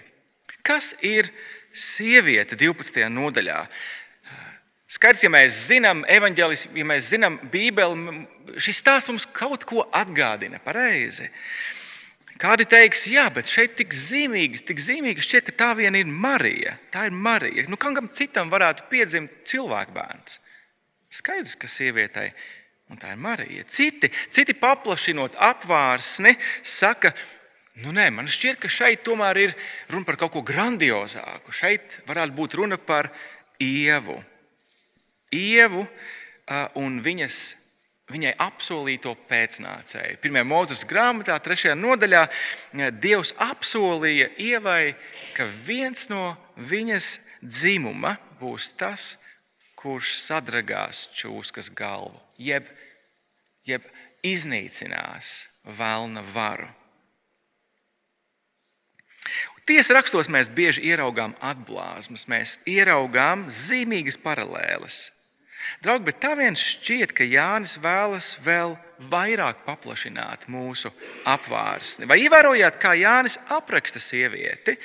kas 0.65 0.93
ir 1.05 1.31
sieviete 1.73 2.57
12. 2.59 3.09
nodaļā? 3.13 3.63
Skaidrs, 4.89 5.21
ja 5.21 5.29
mēs 5.29 5.57
zinām 5.69 6.01
evanģēlis, 6.09 6.69
ja 6.73 6.85
mēs 6.87 7.11
zinām 7.11 7.35
Bībeli, 7.51 8.23
šis 8.57 8.79
stāsts 8.81 9.11
mums 9.11 9.27
kaut 9.29 9.65
ko 9.69 9.83
atgādina 9.93 10.57
pareizi. 10.63 11.27
Kādi 12.39 12.63
teiks, 12.71 13.01
jā, 13.11 13.25
bet 13.35 13.49
šeit 13.51 13.73
tik 13.75 13.91
zīmīgi, 13.91 14.61
tik 14.69 14.79
zīmīgi 14.79 15.23
šķiet, 15.25 15.49
ka 15.49 15.55
tā 15.59 15.73
vien 15.75 15.97
ir 15.99 16.07
Marija. 16.07 16.77
Tā 16.93 17.09
ir 17.09 17.15
Marija. 17.15 17.65
Nu, 17.67 17.75
kam 17.75 18.07
citam 18.15 18.51
varētu 18.51 18.85
piedzimt 18.87 19.41
cilvēku 19.49 19.91
bērns? 19.97 20.37
Skaidrs, 21.11 21.57
ka 21.59 21.67
sievietei, 21.67 22.29
un 22.87 23.01
tā 23.01 23.11
ir 23.11 23.19
Marija. 23.19 23.65
Citi, 23.67 24.07
citi 24.31 24.55
paplašinot 24.55 25.35
apvārsni, 25.35 26.37
saka, 26.63 27.11
nu 27.83 27.91
nē, 27.97 28.07
man 28.15 28.31
šķiet, 28.31 28.61
ka 28.63 28.71
šeit 28.71 29.03
tomēr 29.03 29.43
ir 29.43 29.57
runa 29.91 30.07
par 30.07 30.21
kaut 30.23 30.37
ko 30.37 30.45
grandiozāku. 30.45 31.51
Šeit 31.51 31.99
varētu 32.07 32.37
būt 32.39 32.55
runa 32.61 32.79
par 32.79 33.11
Ievu. 33.59 34.15
Ievu 35.35 35.83
un 36.79 37.01
viņas 37.03 37.41
viņai 38.09 38.33
apsolīto 38.41 39.13
pēcnācēju. 39.29 40.19
Pirmajā 40.23 40.47
mūzes 40.49 40.85
grāmatā, 40.89 41.37
trešajā 41.43 41.75
nodaļā, 41.77 42.25
Dievs 43.01 43.33
apsolīja 43.41 44.31
Ievai, 44.41 44.95
ka 45.37 45.47
viens 45.65 46.09
no 46.11 46.33
viņas 46.57 47.17
dzimuma 47.41 48.17
būs 48.41 48.73
tas, 48.79 49.13
kurš 49.79 50.17
sadragās 50.25 51.07
čūskas 51.15 51.69
galvu, 51.71 52.17
jeb, 52.37 52.67
jeb 53.67 53.85
iznīcinās 54.25 55.47
vēlna 55.79 56.25
varu. 56.33 56.67
Tiesa 59.69 59.93
rakstos 59.93 60.25
mēs 60.33 60.49
bieži 60.49 60.81
ieraugām 60.89 61.35
atblāzmas, 61.45 62.25
mēs 62.25 62.57
ieraugām 62.65 63.45
zīmīgas 63.53 64.17
paralēles 64.17 65.11
Draugi, 65.83 66.07
bet 66.09 66.19
tā 66.23 66.33
viens 66.39 66.59
šķiet, 66.59 67.13
ka 67.15 67.27
Jānis 67.27 67.77
vēlas 67.81 68.33
vēl 68.43 68.75
vairāk 69.11 69.63
paplašināt 69.67 70.47
mūsu 70.51 70.91
apvārsni. 71.29 72.07
Vai 72.09 72.19
ievērojāt, 72.25 72.79
kā 72.81 72.95
Jānis 72.99 73.39
apraksta 73.53 74.01
sievieti? 74.03 74.75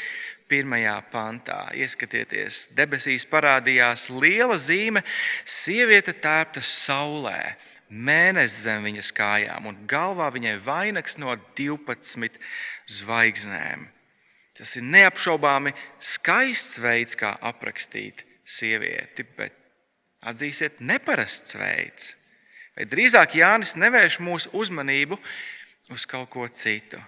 Pirmajā 0.45 0.99
pantā 1.09 1.61
ieskatieties, 1.81 2.69
debesīs 2.77 3.25
parādījās 3.27 4.11
liela 4.13 4.59
zīme, 4.61 5.01
sieviete 5.49 6.13
tērpta 6.13 6.61
saulē, 6.61 7.57
mēnesis 7.89 8.67
zem 8.67 8.85
viņas 8.85 9.11
kājām, 9.17 9.71
un 9.71 9.81
galvā 9.89 10.29
viņai 10.35 10.59
vainags 10.63 11.17
no 11.19 11.33
12 11.57 12.37
zvaigznēm. 13.01 13.89
Tas 14.55 14.77
ir 14.79 14.85
neapšaubāmi 14.87 15.73
skaists 15.99 16.79
veids, 16.79 17.17
kā 17.19 17.33
aprakstīt 17.43 18.23
sievieti, 18.45 19.25
bet 19.35 19.64
atzīsiet, 20.25 20.81
neparasts 20.81 21.57
veids. 21.59 22.15
Vai 22.75 22.89
drīzāk 22.91 23.37
Jānis 23.39 23.77
nevērš 23.79 24.19
mūsu 24.25 24.51
uzmanību 24.59 25.19
uz 25.95 26.07
kaut 26.11 26.31
ko 26.33 26.47
citu? 26.51 26.99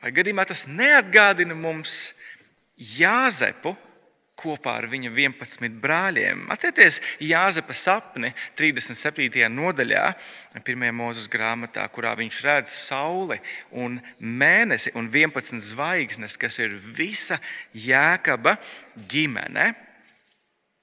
Vai 0.00 0.12
gadījumā 0.16 0.46
tas 0.48 0.66
neatgādina 0.70 1.56
mums 1.56 2.14
Jāzepu 2.80 3.74
kopā 4.40 4.78
ar 4.80 4.86
viņa 4.88 5.10
11 5.12 5.74
brāļiem? 5.82 6.46
Atcerieties 6.54 7.00
Jāzepa 7.26 7.74
sapni 7.76 8.30
37. 8.56 9.42
nodaļā, 9.52 10.06
1. 10.62 10.86
mūzes 10.96 11.28
grāmatā, 11.32 11.84
kurā 11.92 12.14
viņš 12.16 12.40
redz 12.46 12.78
sauli 12.86 13.36
un 13.76 13.98
mēnesi 14.20 14.94
un 14.96 15.10
11 15.12 15.60
zvaigznes, 15.72 16.38
kas 16.40 16.62
ir 16.62 16.78
visa 16.96 17.40
jēkaba 17.74 18.56
ģimene 19.10 19.72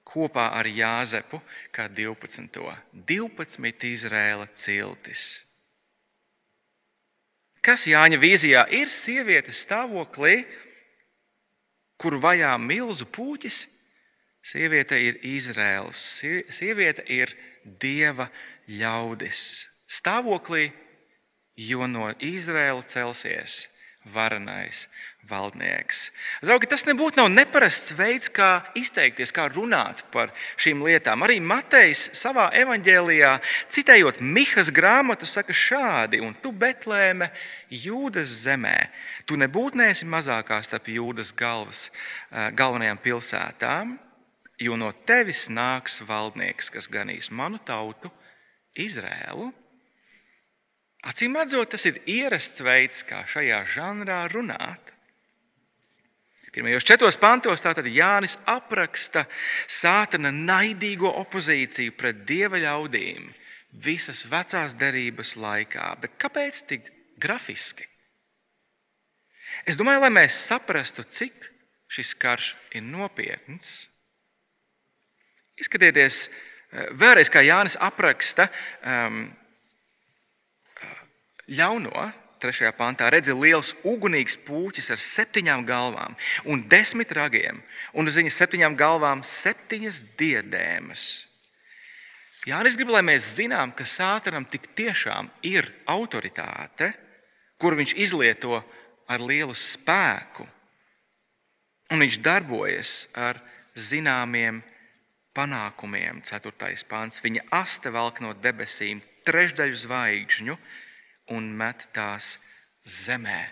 kopā 0.08 0.48
ar 0.56 0.68
Jāzepu, 0.68 1.40
kā 1.74 1.88
12. 1.92 2.62
12 3.08 3.88
Izrēla 3.92 4.48
ciltis. 4.56 5.26
Kas 7.64 7.84
Jāņa 7.90 8.18
vīzijā 8.22 8.64
ir 8.72 8.88
sievietes 8.88 9.64
stāvoklī, 9.66 10.46
kur 12.00 12.16
vajā 12.22 12.54
milzu 12.62 13.08
puķis? 13.12 13.66
Sieviete 14.48 14.96
ir 15.02 15.18
Izraels, 15.26 16.00
sieviete 16.54 17.02
ir 17.12 17.34
Dieva 17.64 18.30
ļaudis. 18.70 19.42
Stāvoklī, 19.90 20.70
jo 21.58 21.88
no 21.90 22.06
Izraela 22.22 22.84
celsies 22.86 23.66
varenais 24.14 24.86
valdnieks. 25.28 26.08
Draugi, 26.42 26.68
tas 26.70 26.84
nebūtu 26.88 27.20
nav 27.20 27.28
neparasts 27.32 27.92
veids, 27.96 28.30
kā 28.32 28.62
izteikties, 28.78 29.32
kā 29.34 29.48
runāt 29.52 30.04
par 30.12 30.32
šīm 30.60 30.82
lietām. 30.86 31.22
Arī 31.24 31.38
Matejs 31.44 32.08
savā 32.16 32.48
evanģēlijā, 32.56 33.34
citējot 33.74 34.22
Mihas 34.24 34.72
grāmatu, 34.74 35.28
saka 35.28 35.52
šādi: 35.52 36.22
Un 36.24 36.36
tu, 36.42 36.52
Betlēme, 36.52 37.30
Jūdas 37.68 38.32
zemē, 38.46 38.76
tu 39.28 39.36
nebūtu 39.36 39.80
neesi 39.82 40.08
mazākā 40.08 40.62
starp 40.64 40.88
Jūdas 40.88 41.34
galvas, 41.36 41.88
eh, 42.32 42.50
galvenajām 42.56 43.00
pilsētām, 43.04 43.98
jo 44.58 44.76
no 44.76 44.92
tevis 44.92 45.48
nāks 45.48 46.00
valdnieks, 46.00 46.70
kas 46.72 46.88
ganīs 46.88 47.30
manu 47.30 47.58
tautu, 47.58 48.10
Izrēlu. 48.78 49.52
Acīm 51.08 51.34
redzot, 51.34 51.70
tas 51.70 51.84
ir 51.86 51.98
ierasts 52.06 52.60
veids, 52.62 53.02
kā 53.06 53.24
šajā 53.26 53.64
žanrā 53.66 54.28
runāt. 54.30 54.97
Pirmajos 56.52 56.86
četros 56.86 57.18
pantos 57.20 57.60
tātad 57.60 57.86
Jānis 57.92 58.38
apraksta 58.48 59.26
sātana 59.68 60.30
naidīgo 60.32 61.10
opozīciju 61.20 61.92
pret 61.98 62.24
dieva 62.28 62.60
ļaudīm 62.62 63.28
visas 63.84 64.24
vecās 64.30 64.74
derības 64.80 65.34
laikā. 65.36 65.90
Bet 66.00 66.16
kāpēc 66.20 66.62
tik 66.70 66.88
grafiski? 67.20 67.84
Es 69.68 69.76
domāju, 69.76 70.00
lai 70.04 70.12
mēs 70.14 70.40
saprastu, 70.48 71.04
cik 71.04 71.50
šis 71.92 72.14
karš 72.20 72.54
ir 72.76 72.84
nopietns. 72.84 73.88
Izskatieties, 75.58 76.28
eh, 76.28 76.88
vēlreiz, 76.92 77.28
kā 77.32 77.42
Jānis 77.44 77.76
apraksta 77.80 78.48
um, 78.84 79.26
ļauno, 81.48 82.08
trešajā 82.40 82.72
pantā, 82.78 83.08
redzi 83.12 83.34
liels 83.36 83.74
ugunīgs 83.86 84.38
puķis 84.46 84.92
ar 84.94 85.02
septiņām 85.02 85.64
galvām 85.68 86.16
un 86.48 86.62
desmit 86.70 87.12
ragiem, 87.16 87.62
un 87.92 88.10
uz 88.10 88.18
viņas 88.20 88.38
septiņām 88.42 88.76
galvām 88.78 89.24
septiņas 89.26 90.04
diadēmas. 90.20 91.08
Jānis 92.48 92.78
grib, 92.78 92.92
lai 92.94 93.02
mēs 93.04 93.34
zinām, 93.36 93.74
ka 93.76 93.84
Sātanam 93.84 94.46
tik 94.48 94.70
tiešām 94.78 95.28
ir 95.44 95.66
autoritāte, 95.90 96.94
kur 97.60 97.76
viņš 97.76 97.96
izlieto 97.98 98.62
ar 99.10 99.20
lielu 99.20 99.52
spēku, 99.52 100.46
un 101.92 102.04
viņš 102.04 102.20
darbojas 102.24 102.94
ar 103.18 103.40
zināmiem 103.76 104.62
panākumiem. 105.36 106.22
Ceturtais 106.26 106.84
pāns. 106.88 107.22
Viņa 107.24 107.46
aste 107.60 107.92
velk 107.94 108.22
no 108.24 108.34
debesīm 108.34 109.02
trešdaļu 109.28 109.82
zvaigžņu, 109.84 110.56
un 111.34 111.50
met 111.56 111.88
tās 111.94 112.36
zemē. 112.84 113.42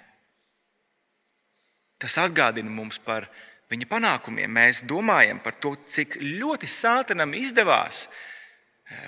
Tas 2.01 2.17
atgādina 2.21 2.71
mums 2.71 2.99
par 3.01 3.29
viņa 3.73 3.89
panākumiem. 3.91 4.53
Mēs 4.53 4.85
domājam 4.89 5.41
par 5.43 5.57
to, 5.61 5.75
cik 5.89 6.19
ļoti 6.21 6.69
sātanam 6.71 7.33
izdevās 7.37 8.07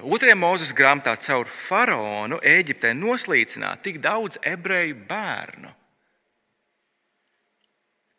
otrajā 0.02 0.34
mūzes 0.34 0.72
grāmatā 0.74 1.14
caur 1.22 1.46
faraonu 1.46 2.40
Eģiptē 2.42 2.94
noslīcināt 2.98 3.84
tik 3.84 4.00
daudz 4.02 4.40
ebreju 4.42 4.96
bērnu. 5.08 5.74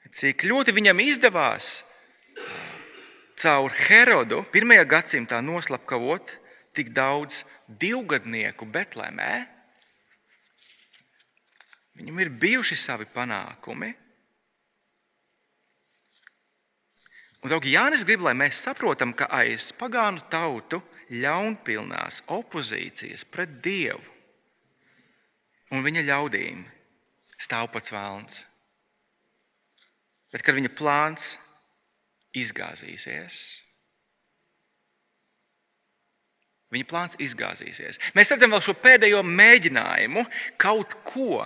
Cik 0.10 0.42
ļoti 0.50 0.74
viņam 0.74 1.02
izdevās 1.04 1.84
caur 3.38 3.74
Herodu 3.78 4.42
pirmajā 4.50 4.88
gadsimtā 4.90 5.38
noslapkavot 5.46 6.32
tik 6.74 6.90
daudz 6.96 7.44
divgadnieku 7.68 8.66
Betlēmē. 8.66 9.59
Viņam 12.00 12.22
ir 12.24 12.32
bijuši 12.42 12.78
savi 12.80 13.08
panākumi. 13.12 13.90
Un, 17.40 17.48
draugi, 17.52 17.74
Jānis 17.76 18.06
grib, 18.08 18.24
lai 18.24 18.36
mēs 18.36 18.60
saprotam, 18.60 19.12
ka 19.16 19.28
aiz 19.32 19.70
pagānu 19.76 20.24
tautu 20.32 20.82
ļaunpilnās 21.12 22.24
opozīcijas 22.32 23.26
pret 23.28 23.60
Dievu 23.64 24.18
un 25.74 25.86
viņa 25.86 26.04
ļaudīm 26.08 26.64
stāv 27.40 27.70
pats 27.74 27.94
vēlns. 27.94 28.44
Bet 30.34 30.44
kad 30.46 30.58
viņa 30.58 30.72
plāns 30.78 31.32
izgāzīsies, 32.38 33.40
viņa 36.70 36.90
plāns 36.90 37.18
izgāzīsies. 37.22 37.98
Mēs 38.18 38.30
redzam 38.34 38.54
vēl 38.54 38.62
šo 38.62 38.76
pēdējo 38.78 39.24
mēģinājumu 39.26 40.26
kaut 40.62 40.94
ko 41.08 41.46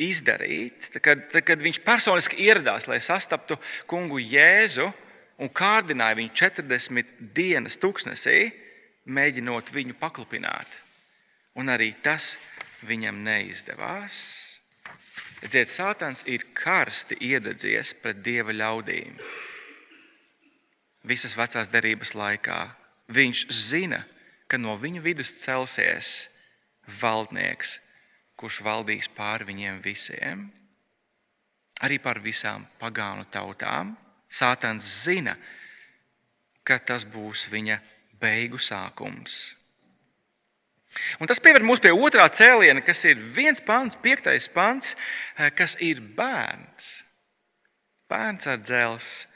izdarīt, 0.00 0.90
kad, 1.04 1.28
kad 1.44 1.60
viņš 1.62 1.80
personiski 1.84 2.40
ieradās, 2.46 2.88
lai 2.88 3.00
sastaptu 3.04 3.58
kungu 3.90 4.20
Jēzu 4.22 4.88
un 5.40 5.52
kārdināja 5.52 6.18
viņu 6.18 6.34
40 6.36 7.16
dienas 7.36 7.78
tuksnesī, 7.80 8.50
mēģinot 9.10 9.72
viņu 9.74 9.96
paklupināt. 10.00 10.68
Un 11.58 11.72
arī 11.72 11.92
tas 12.02 12.36
viņam 12.86 13.20
neizdevās. 13.24 14.20
Redziet, 15.40 15.72
Sātans 15.72 16.22
ir 16.28 16.44
karsti 16.56 17.16
iededzies 17.24 17.94
pret 18.02 18.20
dieva 18.24 18.52
ļaudīm. 18.52 19.16
Visas 21.08 21.32
vecās 21.36 21.70
derības 21.72 22.12
laikā 22.12 22.60
viņš 23.10 23.46
zina, 23.48 24.02
ka 24.46 24.60
no 24.60 24.76
viņa 24.76 25.00
vidus 25.00 25.32
celsies 25.40 26.28
valdnieks, 27.00 27.78
kurš 28.40 28.62
valdīs 28.64 29.10
pār 29.12 29.44
viņiem 29.44 29.82
visiem, 29.84 30.46
arī 31.84 32.00
par 32.00 32.22
visām 32.24 32.64
pagānu 32.80 33.26
tautām. 33.32 33.92
Sātans 34.30 34.86
zina, 35.04 35.34
ka 36.64 36.78
tas 36.78 37.04
būs 37.04 37.48
viņa 37.50 37.80
beigu 38.20 38.60
sākums. 38.62 39.56
Un 41.22 41.30
tas 41.30 41.40
pieved 41.42 41.62
mūs 41.66 41.82
pie 41.82 41.92
otrā 41.94 42.26
cēliena, 42.34 42.82
kas 42.82 43.04
ir 43.06 43.18
viens 43.18 43.60
pants, 43.62 43.98
piektais 43.98 44.48
pants, 44.50 44.96
eh, 45.36 45.50
kas 45.50 45.76
ir 45.80 46.00
bērns. 46.00 47.02
Bērns 48.10 48.46
ar 48.50 48.58
dzelzs 48.58 49.26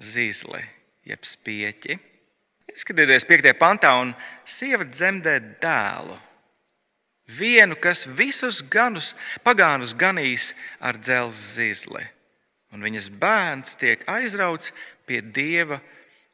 zīzli, 0.00 0.64
jeb 1.04 1.24
spieķi. 1.24 1.98
Skatieties, 2.76 3.24
5. 3.24 3.54
pantā, 3.56 3.94
un 4.00 4.12
sieva 4.44 4.84
dzemdē 4.84 5.38
dēlu 5.60 6.18
vienu, 7.28 7.76
kas 7.76 8.06
visus 8.06 8.62
ganus, 8.64 9.12
pagānus 9.44 9.94
ganīs 9.96 10.54
ar 10.80 10.96
dzelzceļa 10.96 11.54
zīzli. 11.58 12.06
Un 12.72 12.84
viņas 12.84 13.10
bērns 13.20 13.76
tiek 13.80 14.02
aizrauts 14.08 14.72
pie 15.08 15.20
dieva 15.22 15.80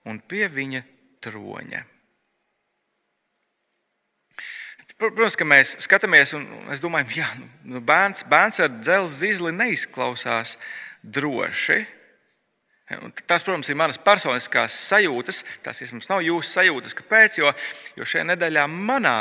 un 0.07 0.19
pie 0.19 0.47
viņa 0.51 0.83
troņa. 1.23 1.83
Protams, 4.95 5.35
ka 5.37 5.47
mēs 5.47 5.75
skatāmies 5.83 6.33
un 6.39 6.47
domājam, 6.81 7.11
ka 7.11 7.29
nu, 7.67 7.83
bērns, 7.83 8.23
bērns 8.31 8.63
ar 8.63 8.71
dzelzceļa 8.79 9.19
zīzli 9.19 9.53
neizklausās 9.55 10.57
droši. 11.03 11.83
Tas, 13.25 13.43
protams, 13.43 13.71
ir 13.73 13.79
manas 13.81 13.99
personiskās 13.99 14.77
sajūtas. 14.91 15.43
Tas 15.65 15.81
vismaz 15.83 16.07
nav 16.11 16.23
jūsu 16.23 16.51
sajūtas. 16.51 16.95
Kāpēc? 16.99 17.41
Jo, 17.41 17.51
jo 17.99 18.07
šajā 18.07 18.27
nedēļā 18.29 18.69
manā, 18.71 19.19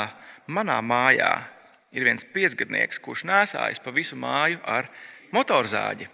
manā 0.51 0.77
mājā 0.83 1.33
ir 1.93 2.07
viens 2.07 2.25
piecgadnieks, 2.33 2.99
kurš 3.01 3.25
nesājas 3.29 3.81
pa 3.81 3.93
visu 3.93 4.17
māju 4.19 4.59
ar 4.65 4.89
motorzāģi. 5.33 6.09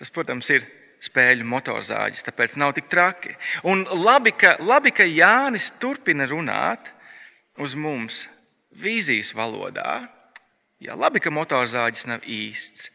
Tas, 0.00 0.10
protams, 0.12 0.48
ir 0.50 0.64
spēļu 1.02 1.46
motorzāģis, 1.48 2.24
tāpēc 2.26 2.56
nav 2.60 2.74
tik 2.76 2.88
traki. 2.90 3.34
Un 3.68 3.84
labi, 4.04 4.32
ka, 4.36 4.56
labi, 4.62 4.92
ka 4.94 5.06
Jānis 5.06 5.72
turpina 5.82 6.28
runāt 6.30 6.92
uz 7.60 7.76
mums 7.76 8.26
vīzijas 8.78 9.34
valodā. 9.36 10.06
Jā, 10.82 10.96
labi, 10.98 11.22
ka 11.22 11.30
motorzāģis 11.34 12.08
nav 12.10 12.26
īsts. 12.26 12.90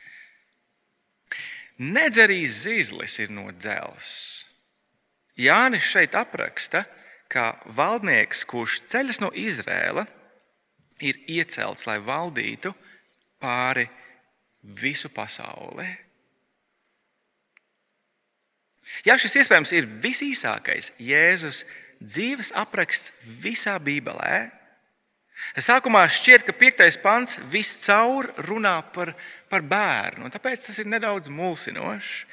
Nedz 1.77 2.17
arī 2.17 2.41
zīzlis 2.49 3.19
ir 3.21 3.31
no 3.31 3.51
dzelzs. 3.53 4.47
Jānis 5.37 5.85
šeit 5.85 6.15
apraksta, 6.17 6.87
kā 7.29 7.51
valdnieks, 7.77 8.41
kurš 8.49 8.81
ceļas 8.89 9.19
no 9.21 9.29
Izrēlas 9.37 10.09
ir 11.03 11.19
iecelts, 11.29 11.85
lai 11.87 11.99
valdītu 12.03 12.73
pāri 13.41 13.87
visu 14.81 15.09
pasauli. 15.13 15.87
Jā, 19.05 19.17
šis 19.19 19.41
iespējams 19.43 19.73
ir 19.75 19.89
visīsākais 20.03 20.93
Jēzus 21.03 21.65
dzīves 21.99 22.53
apraksts 22.55 23.11
visā 23.43 23.75
Bībelē. 23.83 24.47
Sākumā 25.61 26.01
šķiet, 26.09 26.45
ka 26.47 26.55
piektais 26.55 26.97
pants 26.97 27.37
viscaur 27.51 28.31
runā 28.47 28.79
par, 28.93 29.13
par 29.51 29.61
bērnu, 29.61 30.31
tāpēc 30.33 30.69
tas 30.69 30.79
ir 30.81 30.89
nedaudz 30.89 31.29
mulsinošs. 31.29 32.23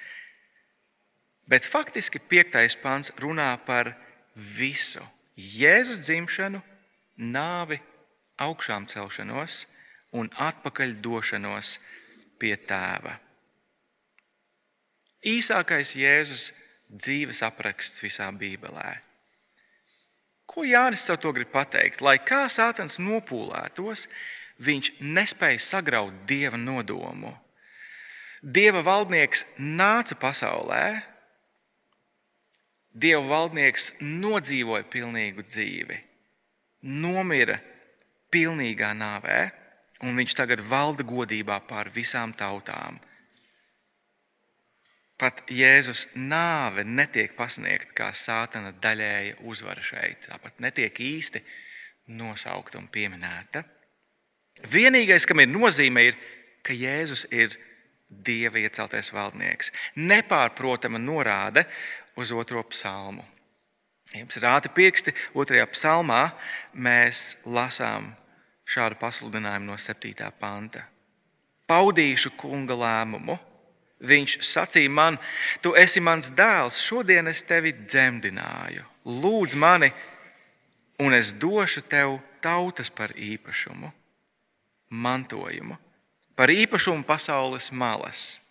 Bet 1.51 1.67
faktiski 1.69 2.23
piektais 2.31 2.79
pants 2.81 3.13
runā 3.21 3.51
par 3.67 3.93
visu 4.35 5.03
Jēzus 5.37 6.01
dzimšanu, 6.07 6.63
nāvi 7.19 7.81
augšām 8.45 8.89
celšanos 8.91 9.65
un 10.15 10.31
atpakaļ 10.31 10.97
došanos 11.05 11.79
pie 12.39 12.55
tēva. 12.69 13.17
Īsākais 15.25 15.95
Jēzus 15.97 16.51
dzīves 16.93 17.41
apraksts 17.47 18.03
visā 18.05 18.29
Bībelē. 18.37 19.01
Ko 20.45 20.67
Jānis 20.69 21.09
ar 21.11 21.19
to 21.19 21.33
grib 21.33 21.51
pateikt? 21.55 22.05
Lai 22.05 22.19
kā 22.21 22.45
Sātans 22.53 23.01
nopūlētos, 23.01 24.05
viņš 24.61 24.93
nespēja 25.01 25.63
sagraut 25.65 26.21
dieva 26.29 26.61
nodomu. 26.61 27.33
Dieva 28.45 28.85
valdnieks 28.85 29.47
nāca 29.59 30.19
pasaulē, 30.21 30.85
Dieva 32.95 33.25
valdnieks 33.27 33.89
nodzīvoja 33.99 34.85
pilnīgu 34.87 35.43
dzīvi, 35.49 35.97
nomira 37.03 37.57
pilnīgā 38.35 38.91
nāvē, 38.99 39.41
un 40.05 40.19
viņš 40.19 40.37
tagad 40.37 40.63
valda 40.67 41.07
godībā 41.07 41.61
pār 41.69 41.91
visām 41.95 42.35
tautām. 42.37 42.99
Pat 45.15 45.45
Jēzus 45.47 46.09
nāve 46.19 46.83
netiek 46.85 47.37
pasniegta 47.39 47.95
kā 47.95 48.09
sātana 48.19 48.73
daļēja 48.83 49.37
uzvara 49.47 49.83
šeit. 49.83 50.27
Tāpat 50.27 50.59
netiek 50.65 50.99
īsti 51.01 51.41
nosaukta 52.19 52.81
un 52.81 52.89
pieminēta. 52.91 53.63
Vienīgais, 54.71 55.27
kam 55.27 55.41
ir 55.43 55.49
nozīme, 55.53 56.03
ir, 56.11 56.19
ka 56.67 56.75
Jēzus 56.75 57.29
ir 57.31 57.55
Dieva 58.09 58.61
ieceltais 58.61 59.09
valdnieks. 59.15 59.71
Nepārprotama 59.97 61.01
norāde 61.03 61.65
uz 62.21 62.31
otro 62.35 62.63
psalmu. 62.71 63.25
Jums 64.15 64.37
ir 64.39 64.45
rāti 64.45 64.71
pirksti, 64.71 65.15
otrajā 65.35 65.65
psalmā 65.73 66.21
mēs 66.75 67.41
lasām 67.47 68.13
šādu 68.65 68.99
pasludinājumu 69.01 69.73
no 69.73 69.79
7. 69.79 70.31
panta. 70.41 70.85
Paudīšu 71.69 72.35
kunga 72.37 72.77
lēmumu. 72.77 73.39
Viņš 74.05 74.37
sacīja 74.45 74.91
man, 74.93 75.17
tu 75.65 75.73
esi 75.81 76.01
mans 76.03 76.29
dēls, 76.37 76.83
šodien 76.83 77.31
es 77.31 77.41
tevi 77.47 77.73
dzemdināju. 77.73 78.85
Lūdz 79.05 79.55
mani, 79.57 79.89
un 81.01 81.17
es 81.17 81.33
došu 81.33 81.85
tev 81.89 82.19
tautas 82.45 82.91
par 82.93 83.15
īpašumu, 83.17 83.89
mantojumu, 84.91 85.79
par 86.37 86.53
īpašumu 86.53 87.07
pasaules 87.09 87.71
malas. 87.73 88.43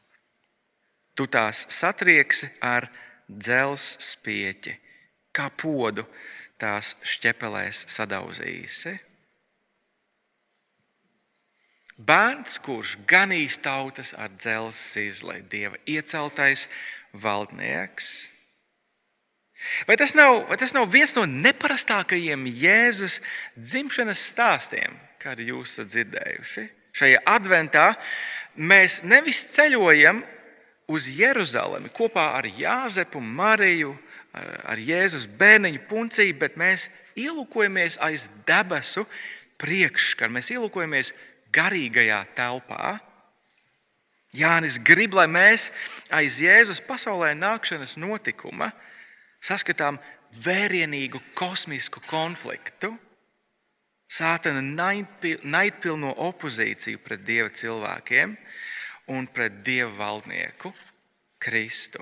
Tu 1.13 1.27
tās 1.29 1.67
satrieksi 1.69 2.49
ar 2.61 2.87
dzels 3.29 3.97
spieķi, 4.01 4.73
kā 5.35 5.51
podu 5.53 6.07
tās 6.57 6.95
šķepelēs 7.05 7.85
sadauzīsi. 7.93 8.97
Bērns, 11.97 12.57
kurš 12.63 12.97
ganīs 13.07 13.59
tautas 13.61 14.13
ar 14.17 14.31
dzelzceļa 14.33 15.09
izlai, 15.09 15.39
dieva 15.49 15.77
ieceltais 15.85 16.67
valdnieks. 17.13 18.13
Vai 19.87 19.95
tas, 19.95 20.15
nav, 20.17 20.43
vai 20.49 20.57
tas 20.59 20.73
nav 20.75 20.89
viens 20.91 21.13
no 21.15 21.23
neparastākajiem 21.29 22.47
Jēzus 22.59 23.19
dzimšanas 23.55 24.23
stāstiem, 24.33 24.97
kādu 25.21 25.45
jūs 25.47 25.77
esat 25.77 25.93
dzirdējuši? 25.93 26.65
Šajā 26.97 27.21
adventā 27.29 27.93
mēs 28.59 29.01
nevis 29.07 29.45
ceļojam 29.53 30.19
uz 30.91 31.07
Jeruzalemi 31.07 31.93
kopā 31.95 32.33
ar 32.39 32.49
Jāzepu, 32.57 33.21
Mariju, 33.21 33.93
ar 34.33 34.81
Jēzus 34.81 35.27
bērniņu 35.39 35.85
punciju, 35.87 36.35
bet 36.41 36.57
mēs 36.59 36.89
ielūkojamies 37.19 37.99
aiz 38.03 38.27
debesu 38.47 39.05
priekškara, 39.61 40.33
mēs 40.33 40.51
ielūkojamies 40.55 41.13
garīgajā 41.53 42.19
telpā. 42.37 42.97
Jānis 44.33 44.79
grib, 44.81 45.13
lai 45.13 45.27
mēs 45.29 45.69
aiz 46.09 46.39
Jēzus 46.41 46.81
pasaulē 46.81 47.33
nākšanas 47.37 47.99
notikuma 48.01 48.71
saskatām 49.43 49.99
vērienīgu 50.41 51.21
kosmisku 51.37 52.01
konfliktu, 52.09 52.93
sātana 54.09 54.63
naidpilno 55.43 56.15
opozīciju 56.29 57.01
pret 57.05 57.21
dieva 57.27 57.51
cilvēkiem 57.53 58.33
un 59.13 59.27
pret 59.27 59.61
dievu 59.65 59.93
valdnieku 59.99 60.73
Kristu. 61.43 62.01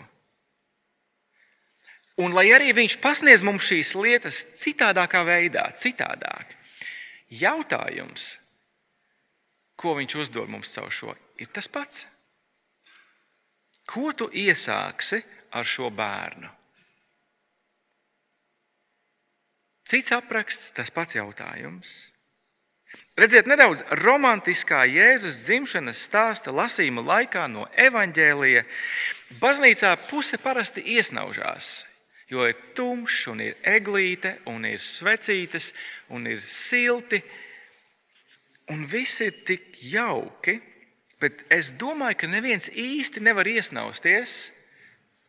Un 2.21 2.35
lai 2.35 2.51
arī 2.53 2.73
viņš 2.75 2.97
pasniedz 3.01 3.41
mums 3.43 3.65
šīs 3.65 3.95
lietas 3.97 4.43
citādākā 4.59 5.23
veidā, 5.25 5.63
citādāk, 5.79 6.51
jautājums, 7.31 8.35
ko 9.81 9.95
viņš 9.97 10.17
uzdod 10.21 10.49
mums 10.51 10.71
caur 10.75 10.93
šo, 10.93 11.15
ir 11.41 11.49
tas 11.53 11.67
pats. 11.71 12.05
Ko 13.89 14.13
tu 14.13 14.29
iesāksi 14.29 15.19
ar 15.57 15.67
šo 15.67 15.89
bērnu? 15.91 16.49
Cits 19.91 20.13
apraksts, 20.15 20.71
tas 20.77 20.93
pats 20.93 21.17
jautājums. 21.17 21.97
Redziet, 23.19 23.47
nedaudz 23.47 23.81
romantiskā 23.99 24.85
Jēzus 24.87 25.41
dzimšanas 25.43 25.99
stāsta 26.07 26.53
lasījuma 26.55 27.03
laikā 27.03 27.43
no 27.51 27.65
evaņģēlija. 27.75 28.63
Baznīcā 29.41 29.91
puse 30.07 30.39
parasti 30.39 30.83
iesnaužās, 30.95 31.85
jo 32.31 32.47
ir 32.47 32.55
tumšs, 32.75 33.27
un 33.31 33.43
ir 33.43 33.57
eglīte, 33.67 34.37
un 34.47 34.63
ir 34.67 34.79
svecītes, 34.79 35.73
un 36.11 36.27
ir 36.31 36.39
silti, 36.43 37.19
un 37.19 37.50
viss 38.67 39.21
ir 39.21 39.43
tik 39.47 39.77
jauki. 39.91 40.59
Bet 41.21 41.43
es 41.53 41.69
domāju, 41.77 42.17
ka 42.23 42.27
neviens 42.27 42.71
īsti 42.73 43.21
nevar 43.21 43.45
iesnausties 43.45 44.49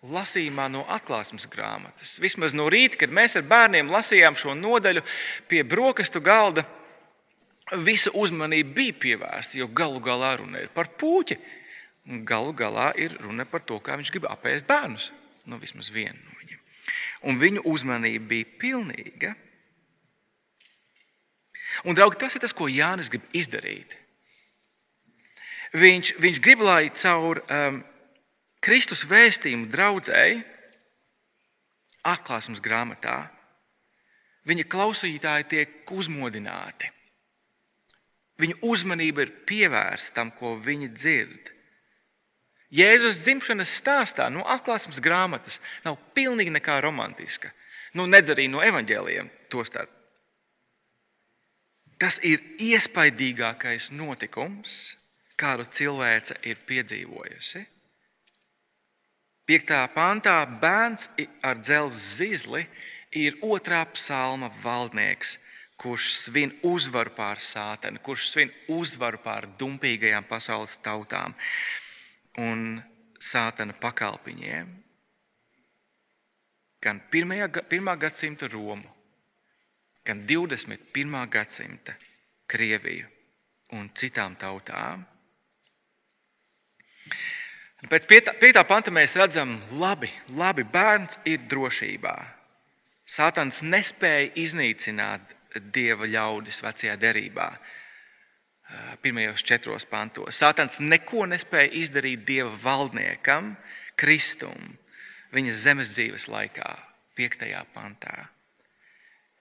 lasījumā 0.09 0.67
no 0.73 0.83
atklāsmes 0.91 1.45
grāmatas. 1.51 2.17
Vismaz 2.23 2.57
no 2.57 2.67
rīta, 2.73 2.99
kad 3.03 3.13
mēs 3.15 3.37
ar 3.39 3.45
bērniem 3.47 3.93
lasījām 3.93 4.39
šo 4.41 4.57
nodaļu 4.59 5.05
pie 5.51 5.63
brokastu 5.69 6.23
galda 6.25 6.65
visa 7.85 8.11
uzmanība 8.19 8.75
bija 8.77 8.97
pievērsta, 9.05 9.59
jo 9.61 9.69
galu 9.69 10.01
galā 10.03 10.37
runa 10.41 10.63
ir 10.65 10.73
par 10.75 10.91
puķi. 10.99 11.39
Galu 12.27 12.51
galā 12.57 12.91
ir 12.99 13.15
runa 13.23 13.47
par 13.47 13.63
to, 13.63 13.79
kā 13.79 13.95
viņš 14.01 14.11
grib 14.11 14.27
apēst 14.27 14.67
bērnus. 14.67 15.13
Nu, 15.47 15.59
vismaz 15.63 15.91
vienu 15.95 16.19
no 16.19 16.35
viņiem. 16.41 16.61
Un 17.31 17.39
viņu 17.39 17.63
uzmanība 17.71 18.27
bija 18.33 18.49
pilnīga. 18.59 19.37
Un, 21.85 21.97
draugi, 21.97 22.21
tas 22.21 22.37
ir 22.37 22.45
tas, 22.45 22.55
ko 22.57 22.69
Jānis 22.71 23.11
grib 23.13 23.25
izdarīt. 23.37 23.97
Viņš, 25.73 26.15
viņš 26.21 26.41
grib, 26.45 26.65
lai 26.65 26.91
caur 26.93 27.41
um, 27.47 27.83
Kristus 28.63 29.07
vēstījumu 29.09 29.71
draudzēji, 29.73 30.43
atklāsmes 32.13 32.61
grāmatā, 32.61 33.21
viņa 34.49 34.67
klausītāji 34.69 35.49
tiek 35.55 35.95
uzmodināti 35.95 36.91
Viņa 38.43 38.59
uzmanība 38.67 39.27
ir 39.27 39.35
pievērsta 39.47 40.17
tam, 40.17 40.33
ko 40.35 40.57
viņi 40.59 40.91
dzird. 40.97 41.51
Jēzus 42.73 43.21
dzimšanas 43.21 43.75
stāstā 43.83 44.31
no 44.33 44.47
atklāsmes 44.49 45.03
grāmatas 45.05 45.61
nav 45.85 45.99
pilnīgi 46.17 46.55
nekā 46.55 46.79
romantiska. 46.83 47.53
Nu, 47.93 48.09
nedz 48.09 48.33
arī 48.33 48.49
no 48.49 48.63
evaņģēliem 48.65 49.29
to 49.53 49.65
starp. 49.69 49.93
Tas 52.03 52.19
ir 52.27 52.43
iespaidīgākais 52.59 53.93
notikums, 53.95 54.97
kādu 55.39 55.69
cilvēce 55.71 56.41
ir 56.43 56.59
piedzīvojusi. 56.67 57.63
Piektā 59.47 59.85
pantā 59.95 60.41
bērns 60.63 61.07
ar 61.47 61.61
dzelzceļa 61.63 62.03
zizli 62.03 62.67
ir 63.23 63.39
otrā 63.47 63.85
psalma 63.95 64.51
valdnieks 64.63 65.37
kurš 65.83 66.13
svin 66.15 66.53
uzvaru 66.63 67.11
pār 67.17 67.41
sāteni, 67.43 67.99
kurš 67.99 68.29
svin 68.31 68.53
uzvaru 68.71 69.19
pār 69.25 69.49
dumpīgajām 69.59 70.27
pasaules 70.29 70.77
tautām 70.85 71.35
un 72.39 72.79
sātena 73.19 73.75
pakalpiņiem. 73.83 74.71
Gan 76.83 77.01
pirmajā, 77.11 77.49
pirmā 77.71 77.97
gadsimta 77.99 78.49
Romu, 78.51 78.87
gan 80.05 80.25
21. 80.27 81.29
gadsimta 81.31 81.95
Krieviju 82.47 83.07
un 83.73 83.89
citām 83.97 84.35
tautām. 84.37 85.07
Pēc 87.91 88.07
5. 88.07 88.63
panta 88.69 88.93
mēs 88.95 89.17
redzam, 89.19 89.57
labi, 89.75 90.11
labi 90.39 90.63
bērns 90.63 91.19
ir 91.27 91.43
drošībā. 91.51 92.15
Sātans 93.03 93.63
nespēja 93.67 94.31
iznīcināt 94.39 95.33
dieva 95.75 96.07
ļaudis 96.07 96.63
vecajā 96.63 96.95
derībā. 97.01 97.49
Pirmajos 99.03 99.43
četros 99.45 99.85
pantos. 99.89 100.39
Sātans 100.39 100.79
neko 100.81 101.27
nespēja 101.29 101.73
izdarīt 101.83 102.23
dieva 102.29 102.53
valdniekam, 102.63 103.57
Kristum, 103.99 104.77
viņa 105.35 105.57
zemes 105.59 105.91
dzīves 105.93 106.29
laikā, 106.31 106.71
piektajā 107.19 107.67
pantā. 107.75 108.31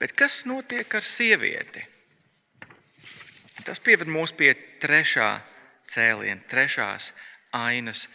Bet 0.01 0.15
kas 0.17 0.49
notiek 0.49 0.89
ar 0.97 1.05
sievieti? 1.05 1.83
Tas 3.61 3.77
pieved 3.77 4.09
mūs 4.09 4.33
pie 4.33 4.57
trešā 4.81 5.37
cēliena, 5.91 6.41
trešās 6.49 7.11
ainas 7.53 8.07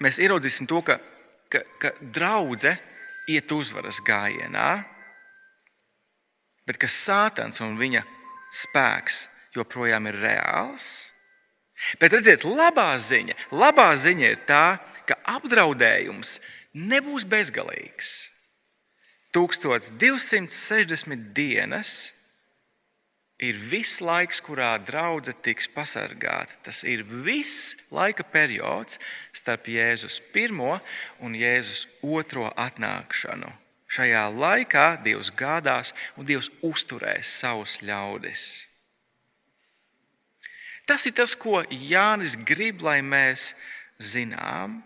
mēs 0.00 0.20
ieraudzīsim 0.20 0.68
to, 0.68 0.82
ka, 0.84 0.98
ka, 1.52 1.62
ka 1.80 1.92
draudzene 2.00 2.76
iet 3.30 3.52
uzvaras 3.52 4.00
gājienā, 4.04 4.70
bet 6.66 6.80
ka 6.80 6.88
sātans 6.90 7.62
un 7.64 7.78
viņa 7.80 8.02
spēks 8.50 9.26
joprojām 9.56 10.06
ir 10.10 10.18
reāls. 10.22 11.10
Bet 12.00 12.12
redziet, 12.12 12.44
labā 12.44 12.92
ziņa, 13.00 13.34
labā 13.56 13.88
ziņa 13.96 14.26
ir 14.34 14.40
tā, 14.48 14.78
ka 15.08 15.16
apdraudējums 15.38 16.38
nebūs 16.76 17.24
bezgalīgs. 17.24 18.28
1260 19.32 21.30
dienas 21.34 22.12
ir 23.40 23.56
viss 23.56 24.00
laiks, 24.04 24.42
kurā 24.44 24.74
draudzene 24.84 25.38
tiks 25.40 25.70
pasargāta. 25.72 26.58
Tas 26.66 26.82
ir 26.84 27.04
viss 27.06 27.76
laika 27.94 28.26
periods 28.26 28.98
starp 29.32 29.70
Jēzus 29.70 30.20
pirmo 30.34 30.80
un 31.24 31.38
Jēzus 31.38 31.86
otro 32.02 32.50
atnākšanu. 32.52 33.48
Šajā 33.90 34.26
laikā 34.30 34.86
Dievs 35.02 35.32
gādās 35.34 35.90
un 36.14 36.28
Dievs 36.28 36.50
uzturēs 36.62 37.30
savus 37.40 37.80
ļaudis. 37.82 38.44
Tas 40.86 41.06
ir 41.06 41.14
tas, 41.18 41.34
ko 41.38 41.62
Jānis 41.70 42.36
grib, 42.46 42.82
lai 42.86 43.00
mēs 43.02 43.52
zinām. 43.98 44.80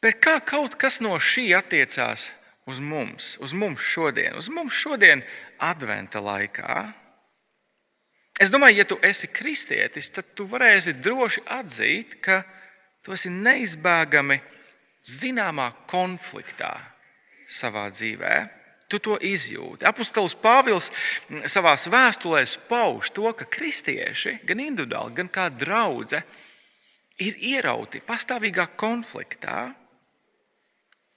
Bet 0.00 0.20
kā 0.24 0.38
kaut 0.44 0.78
kas 0.80 1.00
no 1.04 1.16
šī 1.20 1.50
attiecās 1.56 2.30
uz 2.68 2.80
mums, 2.80 3.34
uz 3.40 3.52
mums 3.52 3.84
šodien, 3.84 4.36
uz 4.36 4.48
mums 4.52 4.76
šodien, 4.76 5.24
Adventa 5.60 6.22
laikā? 6.24 6.86
Es 8.40 8.48
domāju, 8.48 8.78
ja 8.80 8.86
tu 8.88 8.96
esi 9.04 9.28
kristietis, 9.28 10.08
tad 10.08 10.30
tu 10.32 10.46
varēsi 10.48 10.94
droši 11.04 11.42
atzīt, 11.52 12.16
ka 12.24 12.40
tu 13.04 13.12
esi 13.12 13.28
neizbēgami 13.28 14.38
zināmā 15.06 15.70
konfliktā 15.90 16.74
savā 17.50 17.88
dzīvē. 17.92 18.34
Tu 18.90 18.98
to 18.98 19.14
izjūti. 19.22 19.86
Apostols 19.86 20.34
Pāvils 20.34 20.90
savā 21.46 21.76
vēstulē 21.78 22.42
pauž 22.68 23.12
to, 23.14 23.30
ka 23.38 23.46
kristieši, 23.46 24.40
gan 24.44 24.62
individuāli, 24.64 25.14
gan 25.20 25.30
kā 25.30 25.46
draugi, 25.54 26.18
ir 27.22 27.36
ierauti 27.52 28.02
pastāvīgā 28.02 28.66
konfliktā 28.80 29.68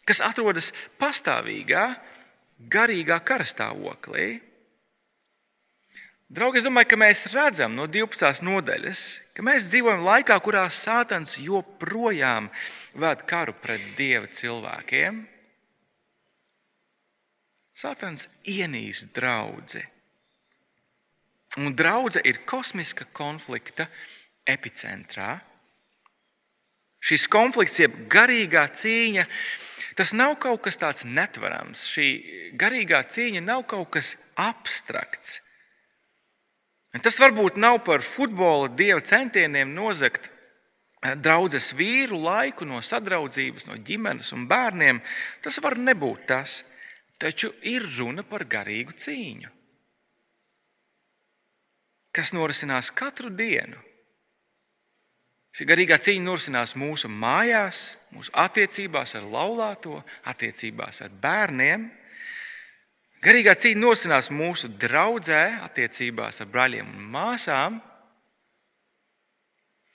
kas 0.08 0.22
atrodas 0.24 0.72
pastāvīgā, 1.00 1.86
garīgā 2.72 3.19
karastāvoklī. 3.26 4.28
Draugi, 6.34 6.58
es 6.58 6.65
domāju, 6.65 6.89
ka 6.89 6.98
mēs 6.98 7.28
redzam 7.30 7.76
no 7.78 7.86
12. 7.86 8.41
nodaļas, 8.41 9.02
ka 9.38 9.43
mēs 9.46 9.67
dzīvojam 9.69 10.02
laikā, 10.02 10.38
kurā 10.41 10.63
Sātans 10.74 11.36
joprojām 11.38 12.48
ved 12.98 13.22
karu 13.30 13.54
pret 13.62 13.84
dieva 14.00 14.26
cilvēkiem. 14.26 15.19
Sātans 17.78 18.26
ienīst 18.50 19.13
draugu. 19.13 19.84
Un 21.62 21.76
draudzene 21.78 22.26
ir 22.26 22.41
kosmiska 22.50 23.06
konflikta 23.13 23.86
epicentrā. 24.50 25.36
Šis 27.04 27.28
konflikts, 27.30 27.78
jeb 27.84 27.93
garīgā 28.10 28.65
cīņa, 28.74 29.28
Tas 29.93 30.13
nav 30.13 30.39
kaut 30.41 30.63
kas 30.65 30.80
tāds 30.82 31.06
netverams. 31.06 31.86
Šī 31.86 32.08
garīgā 32.58 33.04
cīņa 33.06 33.43
nav 33.46 33.65
kaut 33.69 33.91
kas 33.93 34.15
abstrakts. 34.39 35.42
Tas 37.01 37.17
varbūt 37.17 37.58
nav 37.58 37.79
par 37.88 38.03
futbola 38.06 38.67
dieva 38.69 39.01
centieniem 39.01 39.71
nozagt 39.73 40.27
eh, 40.27 41.15
draudzes 41.15 41.71
vīru 41.73 42.19
laiku 42.21 42.67
no 42.69 42.84
sadraudzības, 42.86 43.65
no 43.69 43.79
ģimenes 43.82 44.29
un 44.36 44.45
bērniem. 44.51 45.01
Tas 45.41 45.58
var 45.63 45.79
nebūt 45.79 46.27
tas, 46.29 46.60
taču 47.17 47.49
ir 47.65 47.88
runa 47.97 48.21
par 48.27 48.45
garīgu 48.45 48.93
cīņu, 48.93 49.49
kas 52.13 52.36
norisinās 52.38 52.93
katru 52.93 53.34
dienu 53.34 53.82
Šī 55.53 55.67
garīgā 55.69 55.99
cīņa 56.01 56.25
norisinās 56.25 56.71
mūsu 56.82 57.10
mājās, 57.13 57.84
mūsu 58.15 58.32
attiecībās 58.41 59.13
ar 59.19 59.25
laulāto, 59.29 59.99
attiecībās 60.32 61.03
ar 61.06 61.12
bērniem. 61.21 61.86
Garīgā 63.23 63.53
cīņa 63.55 63.79
norisinās 63.79 64.27
mūsu 64.36 64.67
draudzē, 64.81 65.43
attiecībās 65.63 66.41
ar 66.43 66.49
brāļiem 66.51 66.89
un 66.91 67.05
māsām. 67.13 67.77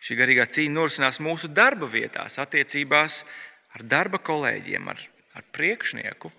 Šī 0.01 0.17
garīgā 0.17 0.47
cīņa 0.49 0.73
norisinās 0.73 1.19
mūsu 1.21 1.51
darba 1.53 1.91
vietās, 1.93 2.39
attiecībās 2.41 3.19
ar 3.77 3.85
darba 3.85 4.21
kolēģiem, 4.25 4.89
ar, 4.89 5.03
ar 5.37 5.45
priekšnieku. 5.53 6.33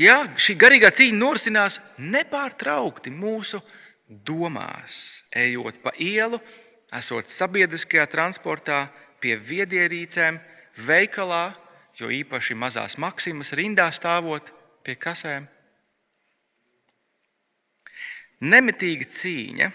Jā, 0.00 0.22
šī 0.40 0.56
garīgā 0.56 0.88
cīņa 0.96 1.18
norisinās 1.18 1.76
nepārtraukti 2.00 3.12
mūsu 3.12 3.60
domās, 4.08 5.20
ejot 5.36 5.82
pa 5.84 5.92
ielu, 6.00 6.40
esot 6.96 7.28
sabiedriskajā 7.28 8.08
transportā, 8.08 8.86
pie 9.20 9.36
viedierīcēm, 9.36 10.40
veikalā, 10.88 11.50
jo 11.98 12.10
īpaši 12.12 12.56
mazās 12.58 12.98
maksimas 13.00 13.52
rindā 13.56 13.88
stāvot 13.94 14.48
pie 14.84 14.96
kasēm. 15.00 15.48
Nemitīga 18.42 19.06
cīņa, 19.06 19.68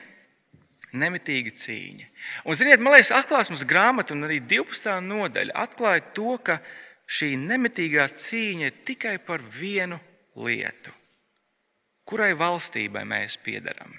nemitīga 0.99 1.53
cīņa. 1.55 2.09
Un, 2.43 2.57
ziniet, 2.59 2.83
man 2.83 2.97
liekas, 2.97 3.13
atklāsmes 3.15 3.63
grāmata 3.67 4.15
un 4.15 4.27
arī 4.27 4.41
12. 4.43 4.97
nodaļa 5.07 5.55
atklāja 5.63 6.03
to, 6.17 6.35
ka 6.43 6.59
šī 7.07 7.35
nemitīgā 7.39 8.09
cīņa 8.11 8.67
ir 8.67 8.81
tikai 8.87 9.15
par 9.23 9.45
vienu 9.59 10.01
lietu. 10.43 10.91
Kurai 12.07 12.33
valstībai 12.35 13.07
mēs 13.07 13.39
piedaram? 13.43 13.95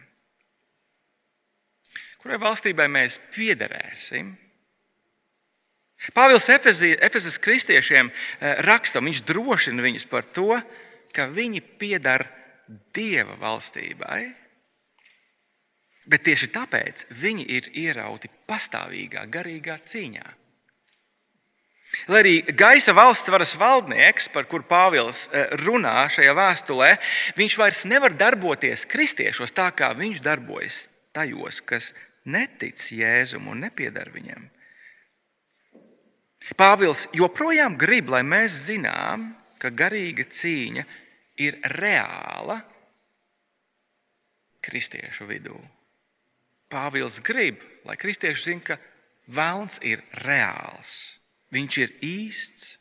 kurai 2.28 2.38
valstībai 2.42 2.88
mēs 2.92 3.16
piederēsim. 3.32 4.34
Pāvils 6.14 6.46
Efezes 6.48 7.38
kristiešiem 7.42 8.10
eh, 8.10 8.60
raksta, 8.64 9.02
viņš 9.02 9.24
drošina 9.26 9.82
viņus 9.82 10.06
par 10.10 10.26
to, 10.30 10.54
ka 11.14 11.26
viņi 11.32 11.62
piedar 11.80 12.28
Dieva 12.94 13.34
valstībai. 13.40 14.20
Bet 16.08 16.24
tieši 16.24 16.50
tāpēc 16.52 17.06
viņi 17.12 17.46
ir 17.56 17.70
ierauti 17.76 18.30
pastāvīgā 18.48 19.24
garīgā 19.32 19.78
cīņā. 19.84 20.26
Lai 22.12 22.20
arī 22.20 22.34
gaisa 22.52 22.92
valsts 22.92 23.30
varas 23.32 23.54
valdnieks, 23.56 24.28
par 24.32 24.44
kuru 24.48 24.66
Pāvils 24.68 25.26
eh, 25.32 25.48
runā 25.64 26.04
šajā 26.12 26.34
vēstulē, 26.36 26.90
viņš 27.40 27.56
vairs 27.58 27.82
nevar 27.88 28.14
darboties 28.14 28.86
kristiešos 28.88 29.56
tā, 29.56 29.70
kā 29.72 29.90
viņš 29.96 30.22
darbojas 30.22 30.84
tajos, 31.16 31.62
kas 31.64 31.90
netic 32.28 32.78
Jēzum 32.92 33.48
un 33.50 33.64
nepiedar 33.66 34.12
viņam. 34.14 34.46
Pāvils 36.56 37.06
joprojām 37.12 37.76
grib, 37.76 38.08
lai 38.12 38.22
mēs 38.24 38.54
zinām, 38.68 39.32
ka 39.60 39.70
garīga 39.74 40.24
cīņa 40.24 40.84
ir 41.44 41.58
reāla 41.74 42.60
kristiešu 44.64 45.28
vidū. 45.28 45.58
Pāvils 46.72 47.20
grib, 47.24 47.60
lai 47.88 47.96
kristieši 48.00 48.50
zinātu, 48.50 48.66
ka 48.70 48.78
vēlns 49.28 49.78
ir 49.84 50.02
reāls, 50.24 50.94
viņš 51.52 51.80
ir 51.84 51.94
īsts. 52.04 52.74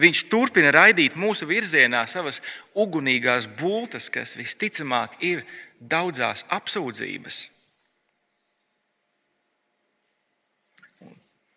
Viņš 0.00 0.22
turpina 0.30 0.70
raidīt 0.72 1.16
mūsu 1.18 1.48
virzienā 1.50 2.04
savas 2.08 2.38
ugunīgās 2.78 3.48
būtnes, 3.58 4.06
kas 4.14 4.36
visticamāk 4.38 5.18
ir 5.26 5.42
daudzās 5.80 6.46
apsūdzības 6.48 7.42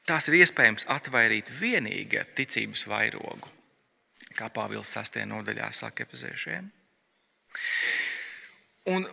Tās 0.04 0.28
ir 0.28 0.42
iespējams 0.42 0.88
atvairīt 0.92 1.48
tikai 1.48 2.20
ar 2.20 2.32
ticības 2.36 2.88
vairogu, 2.92 3.52
kā 4.36 4.50
Pāvils 4.52 4.92
6. 4.92 5.22
nodaļā 5.30 5.72
saka 5.72 6.04
epizēšiem. 6.04 6.68
Un, 8.92 9.08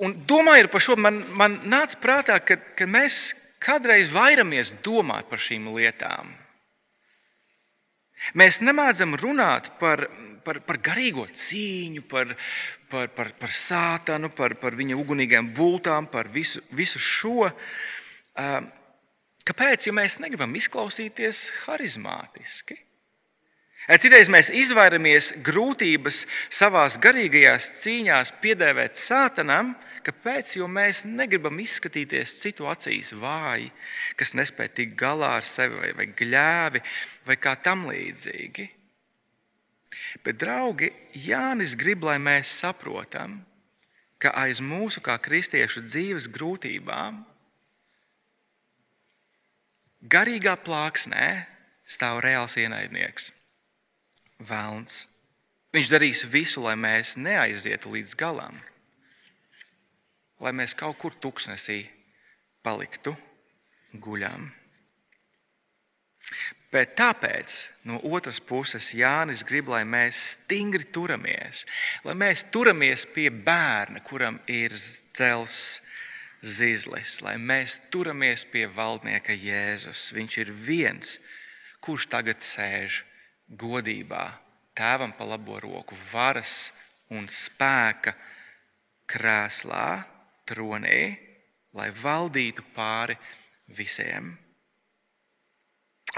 un 0.00 0.14
domājot 0.24 0.70
par 0.72 0.80
šo, 0.80 0.96
man, 0.96 1.20
man 1.36 1.60
nāca 1.68 2.00
prātā, 2.00 2.38
ka, 2.40 2.56
ka 2.56 2.88
mēs 2.88 3.34
kādreiz 3.60 4.08
vairamies 4.08 4.72
domāt 4.82 5.28
par 5.28 5.42
šīm 5.42 5.68
lietām. 5.76 6.32
Mēs 8.38 8.62
nemādzam 8.62 9.16
runāt 9.18 9.72
par, 9.80 10.06
par, 10.46 10.62
par 10.64 10.78
garīgo 10.78 11.26
cīņu, 11.26 12.06
par, 12.08 12.36
par, 12.88 13.10
par, 13.12 13.32
par 13.36 13.52
sātanu, 13.52 14.30
par, 14.32 14.54
par 14.62 14.78
viņa 14.78 14.96
ugunīgām 14.96 15.50
bultām, 15.52 16.06
par 16.08 16.30
visu, 16.32 16.62
visu 16.72 17.02
šo. 17.02 17.50
Uh, 17.50 18.62
Kāpēc? 19.48 19.88
Jo 19.88 19.94
mēs 19.96 20.20
negribam 20.22 20.54
izklausīties 20.58 21.48
harizmātiski. 21.66 22.78
Citreiz 23.98 24.28
mēs 24.30 24.46
izvairamies 24.54 25.32
grūtības 25.42 26.20
savā 26.54 26.84
garīgajās 27.02 27.72
cīņās 27.80 28.30
piedēvēt 28.42 29.00
sātanam. 29.00 29.72
Kāpēc? 30.06 30.54
Jo 30.60 30.68
mēs 30.70 31.02
negribam 31.06 31.58
izskatīties 31.62 32.36
citu 32.38 32.68
acīs 32.70 33.10
vāji, 33.18 33.72
kas 34.18 34.34
nespēj 34.38 34.70
tikt 34.76 34.94
galā 34.98 35.32
ar 35.40 35.46
sevi, 35.46 35.78
vai, 35.78 35.90
vai 35.98 36.06
gļēvi, 36.18 36.82
vai 37.26 37.36
kā 37.42 37.56
tam 37.58 37.88
līdzīgi. 37.90 38.68
Bet, 40.22 40.38
draugi, 40.40 40.92
Jānis 41.26 41.74
grib, 41.78 42.06
lai 42.06 42.16
mēs 42.22 42.54
saprotam, 42.62 43.40
ka 44.22 44.30
aiz 44.38 44.62
mūsu 44.62 45.02
kā 45.02 45.18
kristiešu 45.22 45.82
dzīves 45.88 46.30
grūtībām 46.32 47.20
Garīgā 50.02 50.56
plāksnē 50.58 51.46
stāv 51.86 52.22
reāls 52.24 52.56
ienaidnieks, 52.58 53.30
Vēlns. 54.42 55.04
Viņš 55.72 55.90
darīs 55.92 56.24
visu, 56.26 56.64
lai 56.64 56.74
mēs 56.76 57.14
neaizietu 57.16 57.92
līdz 57.94 58.16
galam, 58.18 58.56
lai 60.42 60.50
mēs 60.52 60.74
kaut 60.74 60.98
kur 60.98 61.14
tuksnesī 61.14 61.84
paliktu 62.66 63.14
guļam. 63.94 64.50
Bet 66.72 66.96
tāpēc 66.98 67.60
no 67.86 68.00
otras 68.02 68.40
puses 68.40 68.90
Jānis 68.96 69.44
grib, 69.46 69.70
lai 69.70 69.84
mēs 69.84 70.18
stingri 70.34 70.88
turamies, 70.90 71.62
lai 72.02 72.16
mēs 72.18 72.46
turamies 72.50 73.06
pie 73.14 73.28
bērna, 73.30 74.02
kuram 74.02 74.40
ir 74.50 74.74
dzels 74.74 75.80
zizlis, 76.42 77.20
lai 77.22 77.36
mēs 77.38 77.78
turamies 77.94 78.44
pie 78.50 78.66
valdnieka 78.66 79.34
Jēzus. 79.34 80.10
Viņš 80.14 80.38
ir 80.42 80.52
viens, 80.52 81.16
kurš 81.80 82.08
tagad 82.10 82.42
sēž 82.42 83.02
godībā, 83.48 84.26
tēvam 84.74 85.14
pa 85.14 85.26
labo 85.28 85.60
roku, 85.62 85.96
varas 86.12 86.72
un 87.12 87.28
spēka 87.30 88.14
krēslā, 89.06 90.02
tronī, 90.48 91.16
lai 91.76 91.90
valdītu 91.94 92.64
pāri 92.74 93.16
visiem. 93.72 94.34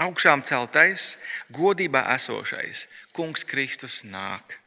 Augšām 0.01 0.41
celtais, 0.43 1.15
godībā 1.55 2.01
esošais, 2.17 2.83
Kungs 3.15 3.45
Kristus 3.47 4.01
nāk. 4.03 4.57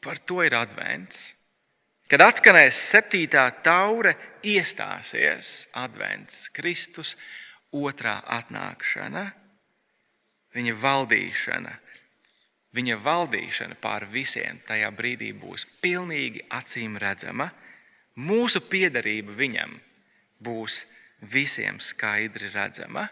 Par 0.00 0.16
to 0.18 0.40
ir 0.42 0.56
advents. 0.56 1.34
Kad 2.10 2.24
atskanēs 2.26 2.78
septītā 2.90 3.44
taure, 3.64 4.14
iestāsies 4.42 5.68
advents, 5.78 6.48
Kristus 6.52 7.14
otrā 7.72 8.18
atnākšana, 8.40 9.24
viņa 10.56 10.74
valdīšana. 10.82 11.72
Viņa 12.72 12.96
valdīšana 13.04 13.76
pār 13.80 14.06
visiem 14.08 14.60
tajā 14.64 14.88
brīdī 14.96 15.32
būs 15.36 15.66
pilnīgi 15.82 16.40
acīm 16.56 16.96
redzama. 17.00 17.50
Mūsu 18.16 18.62
piederība 18.64 19.34
viņam 19.36 19.74
būs 20.40 20.82
visiem 21.32 21.80
skaidri 21.80 22.48
redzama. 22.52 23.06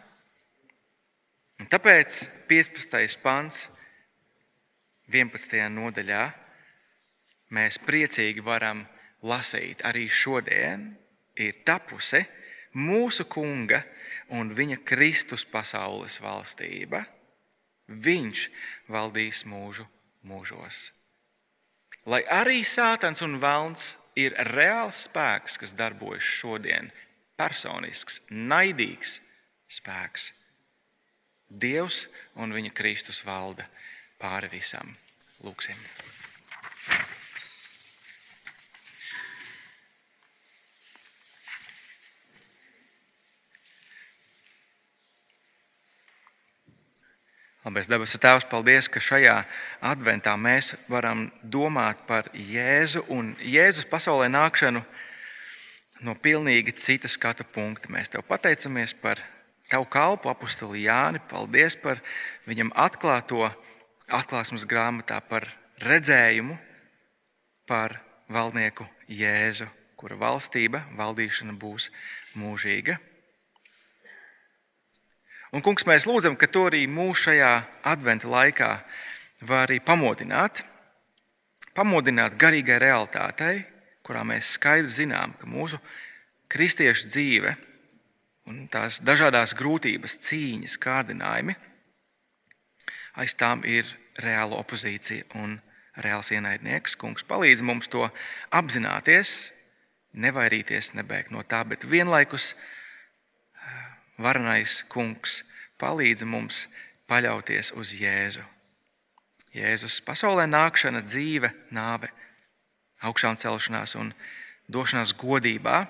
Un 1.60 1.68
tāpēc 1.68 2.22
15. 2.48 3.20
pants 3.20 3.66
11. 5.12 5.60
nodaļā 5.76 6.22
mēs 7.50 7.78
priecīgi 7.82 8.42
varam 8.44 8.84
lasīt 9.22 9.84
arī 9.86 10.06
šodien, 10.08 10.90
ir 11.36 11.62
tapusi 11.64 12.22
mūsu 12.76 13.26
Kunga 13.28 13.82
un 14.36 14.52
Viņa 14.54 14.80
Kristus 14.86 15.44
pasaules 15.44 16.20
valstība. 16.22 17.02
Viņš 17.90 18.46
valdīs 18.88 19.42
mūžu 19.50 19.86
mūžos. 20.22 20.90
Lai 22.06 22.22
arī 22.32 22.62
sātans 22.64 23.20
un 23.26 23.36
velns 23.42 23.96
ir 24.16 24.36
reāls 24.54 25.04
spēks, 25.08 25.58
kas 25.60 25.74
darbojas 25.76 26.24
šodien, 26.24 26.88
personisks, 27.36 28.22
naidīgs 28.30 29.18
spēks. 29.68 30.30
Dievs 31.50 32.04
un 32.38 32.54
viņa 32.54 32.72
Kristus 32.72 33.24
valda 33.26 33.66
pāri 34.22 34.48
visam. 34.54 34.94
Lūksim! 35.44 35.76
Labais 47.70 47.86
debesu 47.86 48.18
Tēvs, 48.18 48.48
paldies, 48.50 48.88
ka 48.90 48.98
šajā 48.98 49.36
adventā 49.86 50.32
mēs 50.34 50.72
varam 50.90 51.28
domāt 51.38 52.00
par 52.08 52.26
Jēzu 52.34 53.04
un 53.14 53.28
Jēzus 53.46 53.86
pasaulē 53.86 54.26
nākšanu 54.26 54.80
no 56.02 56.14
pilnīgi 56.18 56.74
cita 56.74 57.06
skatu 57.06 57.46
punkta. 57.46 57.86
Mēs 57.94 58.10
Tev 58.10 58.24
pateicamies 58.26 58.90
par 58.98 59.22
Tavu 59.70 59.86
kalpu, 59.86 60.32
apakstuli 60.32 60.82
Jāni. 60.88 61.22
Paldies 61.30 61.76
par 61.78 62.02
viņam 62.50 62.72
atklāto 62.74 63.46
atklāsmes 64.10 64.66
grāmatā, 64.66 65.20
par 65.22 65.46
redzējumu 65.78 66.58
par 67.70 68.00
valdnieku 68.26 68.88
Jēzu, 69.06 69.70
kura 69.94 70.18
valstība, 70.18 70.88
valdīšana 70.98 71.54
būs 71.54 71.92
mūžīga. 72.34 72.98
Un, 75.50 75.62
kungs, 75.66 75.82
mēs 75.88 76.06
lūdzam, 76.06 76.36
ka 76.38 76.46
to 76.46 76.68
arī 76.68 76.84
mūsu 76.86 77.30
šajā 77.30 77.54
adventa 77.90 78.28
laikā 78.30 78.70
var 79.48 79.64
arī 79.66 79.80
pamodināt, 79.82 80.62
pamodināt 81.74 82.36
garīgai 82.38 82.78
realitātei, 82.78 83.64
kurā 84.06 84.22
mēs 84.26 84.54
skaidri 84.54 84.90
zinām, 84.90 85.34
ka 85.40 85.50
mūsu 85.50 85.80
kristiešu 86.50 87.10
dzīve 87.10 87.56
un 88.50 88.64
tās 88.70 89.00
dažādas 89.02 89.56
grūtības, 89.58 90.18
cīņas, 90.26 90.78
kārdinājumi, 90.82 91.56
aiz 93.18 93.34
tām 93.34 93.64
ir 93.66 93.88
reāla 94.22 94.58
opozīcija 94.62 95.32
un 95.42 95.58
reāls 95.98 96.30
ienaidnieks. 96.34 96.96
Kungs 96.98 97.26
palīdz 97.26 97.62
mums 97.66 97.90
to 97.90 98.06
apzināties, 98.54 99.50
nevairīties, 100.14 100.94
nebēgt 100.98 101.34
no 101.34 101.42
tā, 101.46 101.62
bet 101.66 101.86
vienlaikus 101.86 102.54
varenais 104.22 104.82
kungs, 104.92 105.42
palīdzi 105.80 106.28
mums 106.28 106.66
paļauties 107.10 107.72
uz 107.78 107.94
Jēzu. 107.98 108.44
Jēzus 109.56 109.98
pasaulē 110.06 110.46
nākšana, 110.46 111.02
dzīve, 111.02 111.50
nāve, 111.74 112.10
augšām 113.02 113.38
celšanās 113.40 113.96
un 113.98 114.12
došanās 114.70 115.14
godībā 115.18 115.82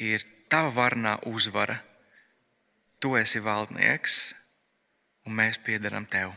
ir 0.00 0.24
tava 0.48 0.72
varnā 0.72 1.18
uzvara. 1.28 1.78
Tu 3.00 3.12
esi 3.20 3.42
valdnieks, 3.44 4.20
un 5.28 5.36
mēs 5.36 5.60
piedaram 5.60 6.08
tev. 6.08 6.32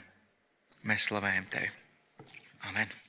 Mēs 0.83 1.07
slavējam 1.07 1.47
tevi. 1.51 1.71
Amen. 2.67 3.08